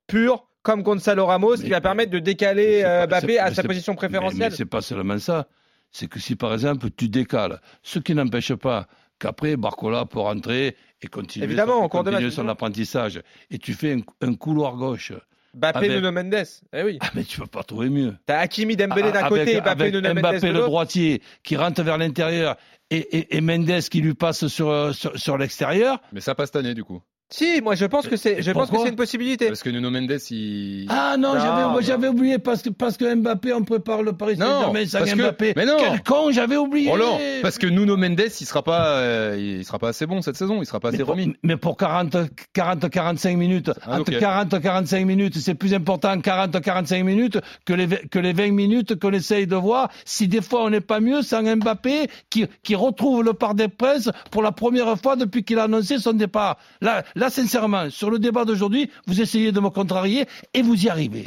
pur 0.08 0.48
comme 0.64 0.82
Gonzalo 0.82 1.26
Ramos 1.28 1.58
qui 1.58 1.64
Mais- 1.64 1.70
va 1.70 1.82
permettre 1.82 2.10
de 2.12 2.18
mais 2.18 2.22
décaler 2.22 2.82
euh, 2.84 3.06
pas- 3.06 3.20
Mbappé 3.20 3.38
à 3.40 3.50
mais 3.50 3.56
sa 3.56 3.64
position 3.64 3.94
Mais, 3.94 3.98
préférentielle. 3.98 4.50
mais 4.52 4.56
c'est 4.56 4.66
pas 4.66 4.82
seulement 4.82 5.20
ça. 5.20 5.48
C'est 5.92 6.08
que 6.08 6.20
si 6.20 6.36
par 6.36 6.54
exemple 6.54 6.88
tu 6.98 7.08
décales, 7.10 7.62
ce 7.84 8.00
qui 8.00 8.16
n'empêche 8.16 8.54
pas 8.56 8.88
qu'après 9.20 9.56
Barcola 9.58 10.06
peut 10.06 10.20
rentrer 10.20 10.76
et 11.02 11.08
continuer, 11.08 11.46
Évidemment, 11.46 11.82
son, 11.84 11.90
continuer 11.90 12.12
match, 12.14 12.22
son 12.24 12.28
évidemment. 12.30 12.50
apprentissage, 12.54 13.22
et 13.52 13.60
tu 13.60 13.74
fais 13.74 13.94
un, 13.94 14.00
un 14.28 14.34
couloir 14.34 14.76
gauche 14.76 15.12
Mbappé, 15.54 15.78
avec- 15.78 15.92
Nuno 15.92 16.12
Mendes. 16.12 16.44
Eh 16.74 16.82
oui. 16.84 16.98
Ah, 17.00 17.10
mais 17.14 17.24
tu 17.24 17.40
peux 17.40 17.46
pas 17.46 17.62
trouver 17.62 17.90
mieux. 17.90 18.16
T'as 18.26 18.40
Hakimi 18.40 18.76
Dembélé 18.76 19.12
d'un 19.12 19.28
côté, 19.30 19.62
Mbappé, 19.62 19.70
avec 19.70 19.94
Nuno 19.94 20.08
Mendes 20.10 20.20
Mbappé, 20.20 20.40
de 20.40 20.48
le 20.54 20.60
droitier, 20.62 21.22
qui 21.44 21.56
rentre 21.58 21.84
vers 21.84 22.00
l'intérieur, 22.00 22.56
et, 22.90 22.98
et, 23.18 23.38
et 23.38 23.42
Mendes 23.42 23.82
qui 23.92 24.02
lui 24.02 24.16
passe 24.16 24.48
sur, 24.48 24.70
euh, 24.70 24.94
sur, 24.94 25.16
sur 25.20 25.38
l'extérieur. 25.38 26.00
Mais 26.12 26.22
ça 26.22 26.34
passe 26.34 26.48
cette 26.48 26.56
année 26.56 26.74
du 26.74 26.84
coup. 26.84 27.02
Si, 27.36 27.62
moi 27.64 27.74
je 27.74 27.86
pense 27.86 28.08
que 28.08 28.16
c'est, 28.16 28.44
je 28.44 28.52
pense 28.52 28.70
que 28.70 28.78
c'est 28.78 28.90
une 28.90 28.96
possibilité. 28.96 29.48
Parce 29.48 29.64
que 29.64 29.72
Nuno 29.72 29.90
Mendes, 29.90 30.20
il. 30.30 30.86
Ah 30.90 31.16
non, 31.18 31.34
Non, 31.34 31.40
j'avais, 31.40 31.62
non. 31.64 31.82
j'avais 31.82 32.08
oublié 32.10 32.38
parce 32.38 32.62
que, 32.62 32.70
parce 32.70 32.96
que 32.96 33.12
Mbappé, 33.16 33.54
on 33.54 33.64
prépare 33.64 34.04
le 34.04 34.14
Paris 34.14 34.36
Non, 34.38 34.46
Saint-Germain 34.46 34.86
sans 34.86 35.00
parce 35.00 35.12
que- 35.14 35.16
Mbappé. 35.18 35.54
mais 35.56 35.66
non. 35.66 35.78
Quel 35.80 36.04
con, 36.04 36.30
j'avais 36.32 36.58
oublié. 36.58 36.92
Roland, 36.92 37.20
parce 37.42 37.58
que 37.58 37.66
Nuno 37.66 37.98
Mendes, 37.98 38.22
il 38.40 38.46
sera 38.46 38.62
pas, 38.62 38.98
euh, 38.98 39.36
il 39.40 39.66
sera 39.66 39.80
pas 39.80 39.90
assez 39.90 40.06
bon 40.06 40.22
cette 40.22 40.36
saison, 40.36 40.62
il 40.62 40.68
sera 40.68 40.80
pas 40.80 40.90
assez 40.90 41.00
mais 41.00 41.04
pour, 41.06 41.16
remis. 41.16 41.36
mais 41.42 41.58
pour 41.58 41.76
40, 41.76 42.16
40, 42.54 42.88
45 42.88 43.36
minutes, 43.36 43.72
Ah, 43.88 44.00
entre 44.00 44.14
ok. 44.14 44.20
40 44.20 44.62
45 44.62 45.04
minutes, 45.04 45.38
c'est 45.40 45.56
plus 45.56 45.74
important 45.74 46.22
40, 46.22 46.62
45 46.62 47.04
minutes 47.04 47.40
que 47.66 47.74
les, 47.74 47.88
que 47.88 48.20
les 48.20 48.34
20 48.34 48.52
minutes 48.52 49.00
qu'on 49.00 49.12
essaye 49.12 49.48
de 49.48 49.56
voir. 49.56 49.90
Si 50.06 50.28
des 50.28 50.42
fois 50.44 50.66
on 50.66 50.70
n'est 50.70 50.82
pas 50.82 51.00
mieux 51.00 51.24
sans 51.24 51.42
Mbappé 51.42 52.10
qui, 52.30 52.46
qui 52.62 52.76
retrouve 52.76 53.24
le 53.24 53.34
Parc 53.34 53.56
des 53.56 53.70
Princes 53.70 54.12
pour 54.30 54.44
la 54.44 54.52
première 54.52 54.96
fois 55.00 55.16
depuis 55.16 55.44
qu'il 55.44 55.58
a 55.58 55.64
annoncé 55.64 55.98
son 55.98 56.14
départ. 56.14 56.58
Là, 56.80 57.04
là, 57.16 57.23
sincèrement, 57.30 57.90
sur 57.90 58.10
le 58.10 58.20
débat 58.20 58.46
d'aujourd'hui, 58.46 58.90
vous 59.08 59.22
essayez 59.22 59.52
de 59.52 59.60
me 59.60 59.70
contrarier 59.70 60.26
et 60.54 60.62
vous 60.62 60.86
y 60.86 60.90
arrivez. 60.90 61.26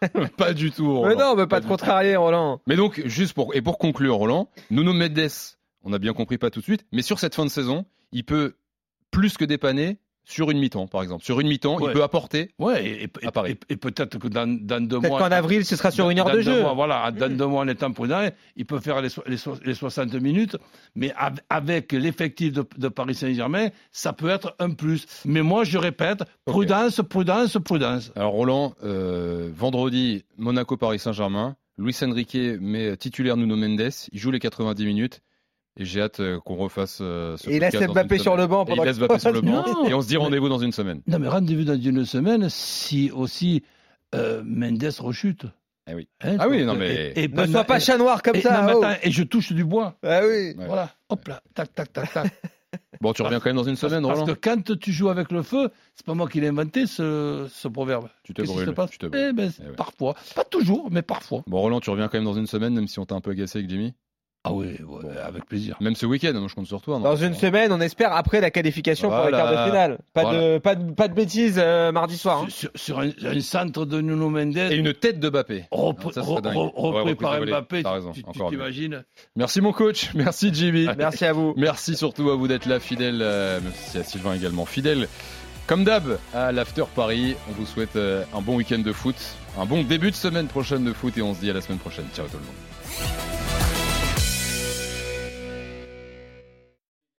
pas 0.36 0.52
du 0.52 0.70
tout. 0.70 1.02
Mais 1.02 1.14
Roland. 1.14 1.18
non, 1.18 1.32
on 1.32 1.36
veut 1.36 1.48
pas 1.48 1.60
tout. 1.60 1.68
contrarier, 1.68 2.16
Roland. 2.16 2.60
Mais 2.66 2.76
donc, 2.76 3.02
juste 3.06 3.32
pour 3.34 3.54
et 3.54 3.62
pour 3.62 3.78
conclure, 3.78 4.16
Roland, 4.16 4.48
Nuno 4.70 4.92
Mendes, 4.92 5.28
on 5.84 5.92
a 5.92 5.98
bien 5.98 6.12
compris 6.12 6.38
pas 6.38 6.50
tout 6.50 6.60
de 6.60 6.64
suite, 6.64 6.86
mais 6.92 7.02
sur 7.02 7.18
cette 7.18 7.34
fin 7.34 7.44
de 7.44 7.50
saison, 7.50 7.84
il 8.12 8.24
peut 8.24 8.56
plus 9.10 9.36
que 9.36 9.44
dépanner 9.44 9.98
sur 10.30 10.50
une 10.50 10.58
mi-temps, 10.58 10.86
par 10.86 11.02
exemple. 11.02 11.24
Sur 11.24 11.40
une 11.40 11.48
mi-temps, 11.48 11.78
il 11.80 11.92
peut 11.92 12.02
apporter. 12.02 12.50
Ouais, 12.58 12.84
et, 12.86 13.02
et- 13.04 13.26
À 13.26 13.32
Paris. 13.32 13.52
et- 13.70 13.72
et 13.72 13.76
peut-être 13.76 14.18
que 14.18 14.28
dans, 14.28 14.46
dans 14.46 14.80
deux 14.86 14.98
Peut-être 15.00 15.10
mois. 15.10 15.20
qu'en 15.20 15.32
avril, 15.32 15.64
ce 15.64 15.74
sera 15.74 15.90
sur 15.90 16.10
une 16.10 16.18
heure 16.18 16.26
dans 16.26 16.32
de 16.32 16.36
deux 16.36 16.42
jeu. 16.42 16.60
mois, 16.62 16.74
voilà, 16.74 17.10
dans 17.10 17.34
deux 17.34 17.46
mois 17.46 17.62
en 17.62 17.68
étant 17.68 17.90
prudent, 17.92 18.28
il 18.56 18.66
peut 18.66 18.78
faire 18.80 19.00
les, 19.00 19.08
so- 19.08 19.22
les, 19.26 19.38
so- 19.38 19.56
les 19.64 19.74
60 19.74 20.12
minutes, 20.14 20.56
mais 20.94 21.12
av- 21.16 21.40
avec 21.48 21.92
l'effectif 21.92 22.52
de, 22.52 22.64
de 22.76 22.88
Paris 22.88 23.14
Saint-Germain, 23.14 23.68
ça 23.90 24.12
peut 24.12 24.28
être 24.28 24.54
un 24.58 24.70
plus. 24.70 25.06
Mais 25.24 25.42
moi, 25.42 25.64
je 25.64 25.78
répète, 25.78 26.22
prudence, 26.44 27.00
prudence, 27.08 27.56
prudence. 27.64 28.12
Alors 28.14 28.32
Roland, 28.32 28.74
euh, 28.84 29.50
vendredi, 29.54 30.24
Monaco-Paris 30.36 30.98
Saint-Germain. 30.98 31.56
Luis 31.78 31.96
Enrique 32.02 32.36
met 32.60 32.96
titulaire 32.96 33.36
Nuno 33.36 33.54
Mendes. 33.56 33.90
Il 34.12 34.18
joue 34.18 34.30
les 34.32 34.40
90 34.40 34.84
minutes. 34.84 35.20
Et 35.78 35.84
j'ai 35.84 36.00
hâte 36.02 36.20
euh, 36.20 36.40
qu'on 36.40 36.56
refasse 36.56 36.98
euh, 37.00 37.36
ce 37.36 37.48
Et 37.48 37.56
il 37.56 37.60
laisse 37.60 37.74
Mbappé 37.74 38.18
sur 38.18 38.36
le 38.36 38.46
banc 38.46 38.64
Et 38.64 38.70
pendant 38.70 38.82
il 38.82 38.86
laisse 38.86 38.98
Mbappé 38.98 39.18
sur 39.18 39.32
le 39.32 39.40
banc. 39.40 39.86
Et 39.86 39.94
on 39.94 40.02
se 40.02 40.08
dit 40.08 40.16
rendez-vous 40.16 40.48
dans 40.48 40.58
une 40.58 40.72
semaine. 40.72 41.02
Non, 41.06 41.18
mais 41.18 41.28
rendez-vous 41.28 41.64
dans 41.64 41.78
une 41.80 42.04
semaine 42.04 42.48
si 42.48 43.10
aussi 43.12 43.62
euh, 44.14 44.42
Mendes 44.44 44.82
rechute. 44.98 45.44
Eh 45.90 45.94
oui. 45.94 46.08
Hein, 46.20 46.36
Ah 46.38 46.48
oui, 46.48 46.58
donc, 46.64 46.74
non, 46.74 46.80
mais- 46.80 47.12
et- 47.16 47.24
et 47.24 47.28
Ne 47.28 47.46
sois 47.46 47.64
pas 47.64 47.78
et- 47.78 47.80
chat 47.80 47.96
noir 47.96 48.22
comme 48.22 48.36
et- 48.36 48.40
ça. 48.42 48.60
non, 48.62 48.72
oh. 48.74 48.82
attends, 48.82 48.98
et 49.02 49.10
je 49.10 49.22
touche 49.22 49.52
du 49.52 49.64
bois. 49.64 49.94
Ah 50.02 50.20
oui. 50.22 50.54
Ouais. 50.58 50.66
Voilà, 50.66 50.90
hop 51.08 51.26
là, 51.28 51.40
tac, 51.54 51.74
tac, 51.74 51.92
tac, 51.92 52.12
tac. 52.12 52.26
Bon, 53.00 53.12
tu 53.14 53.22
reviens 53.22 53.38
quand 53.38 53.46
même 53.48 53.56
dans 53.56 53.62
une 53.62 53.76
Parce, 53.78 53.90
semaine, 53.92 54.02
parce 54.06 54.20
Roland. 54.20 54.34
que 54.34 54.38
quand 54.38 54.76
tu 54.78 54.92
joues 54.92 55.08
avec 55.08 55.30
le 55.32 55.42
feu, 55.42 55.70
c'est 55.94 56.04
pas 56.04 56.12
moi 56.14 56.28
qui 56.28 56.40
l'ai 56.40 56.48
inventé 56.48 56.86
ce, 56.86 57.46
ce 57.50 57.68
proverbe. 57.68 58.08
Tu 58.24 58.34
te 58.34 58.42
brûles. 58.42 58.66
se 58.66 58.70
passe 58.72 58.90
tu 58.90 58.98
te 58.98 59.06
brûles. 59.06 59.28
Eh 59.30 59.32
ben, 59.32 59.50
Eh 59.58 59.68
ouais. 59.70 59.74
Parfois. 59.76 60.14
Pas 60.34 60.44
toujours, 60.44 60.88
mais 60.90 61.00
parfois. 61.00 61.42
Bon, 61.46 61.60
Roland, 61.60 61.80
tu 61.80 61.88
reviens 61.88 62.08
quand 62.08 62.18
même 62.18 62.24
dans 62.26 62.34
une 62.34 62.46
semaine, 62.48 62.74
même 62.74 62.88
si 62.88 62.98
on 62.98 63.06
t'a 63.06 63.14
un 63.14 63.20
peu 63.22 63.30
agacé 63.30 63.58
avec 63.60 63.70
Jimmy. 63.70 63.94
Ah 64.48 64.52
oui, 64.52 64.76
ouais, 64.86 65.16
avec 65.24 65.44
plaisir. 65.46 65.76
Même 65.80 65.94
ce 65.94 66.06
week-end, 66.06 66.32
moi, 66.34 66.48
je 66.48 66.54
compte 66.54 66.66
sur 66.66 66.80
toi. 66.80 66.98
non 66.98 67.04
Dans 67.04 67.16
une 67.16 67.34
semaine, 67.34 67.72
on 67.72 67.80
espère 67.80 68.12
après 68.12 68.40
la 68.40 68.50
qualification 68.50 69.08
pour 69.08 69.16
les 69.18 69.30
Voilà. 69.30 69.38
quarts 69.38 69.50
de 69.64 69.70
finale. 69.70 69.98
Pas 70.14 70.22
Voilà. 70.22 70.40
de 70.54 70.58
pas 70.58 70.74
de 70.74 70.92
pas 70.92 71.08
de 71.08 71.14
bêtises 71.14 71.56
euh, 71.58 71.92
mardi 71.92 72.16
soir. 72.16 72.42
hein. 72.42 72.46
Sur, 72.48 72.70
sur 72.74 72.98
un, 73.00 73.10
un 73.24 73.40
centre 73.40 73.84
de 73.84 74.00
Nuno 74.00 74.28
Mendes, 74.30 74.56
Et 74.56 74.76
une 74.76 74.92
tête 74.94 75.20
de 75.20 75.28
Mbappé. 75.30 75.64
repris, 75.70 76.08
Ouais, 76.18 77.14
par 77.14 77.40
Mbappé, 77.40 77.82
tu- 78.14 78.22
t'imagines 78.50 79.04
Merci 79.36 79.60
mon 79.60 79.72
coach, 79.72 80.10
merci 80.14 80.50
Jimmy. 80.52 80.86
Merci 80.96 81.24
à 81.24 81.32
vous. 81.32 81.54
Merci 81.56 81.96
surtout 81.96 82.30
à 82.30 82.36
vous 82.36 82.48
d'être 82.48 82.66
là, 82.66 82.80
fidèle, 82.80 83.20
euh, 83.22 83.60
merci 83.62 83.98
à 83.98 84.04
Sylvain 84.04 84.34
également, 84.34 84.64
fidèle. 84.64 85.08
Comme 85.66 85.84
d'hab, 85.84 86.18
à 86.34 86.50
l'After 86.50 86.84
Paris, 86.94 87.36
on 87.50 87.52
vous 87.52 87.66
souhaite 87.66 87.96
euh, 87.96 88.24
un 88.34 88.40
bon 88.40 88.56
week-end 88.56 88.78
de 88.78 88.92
foot, 88.92 89.16
un 89.58 89.66
bon 89.66 89.82
début 89.82 90.10
de 90.10 90.16
semaine 90.16 90.46
prochaine 90.46 90.82
de 90.84 90.92
foot 90.94 91.16
et 91.18 91.22
on 91.22 91.34
se 91.34 91.40
dit 91.40 91.50
à 91.50 91.52
la 91.52 91.60
semaine 91.60 91.78
prochaine. 91.78 92.06
Ciao 92.16 92.26
tout 92.26 92.38
le 92.38 92.44
monde. 92.44 93.27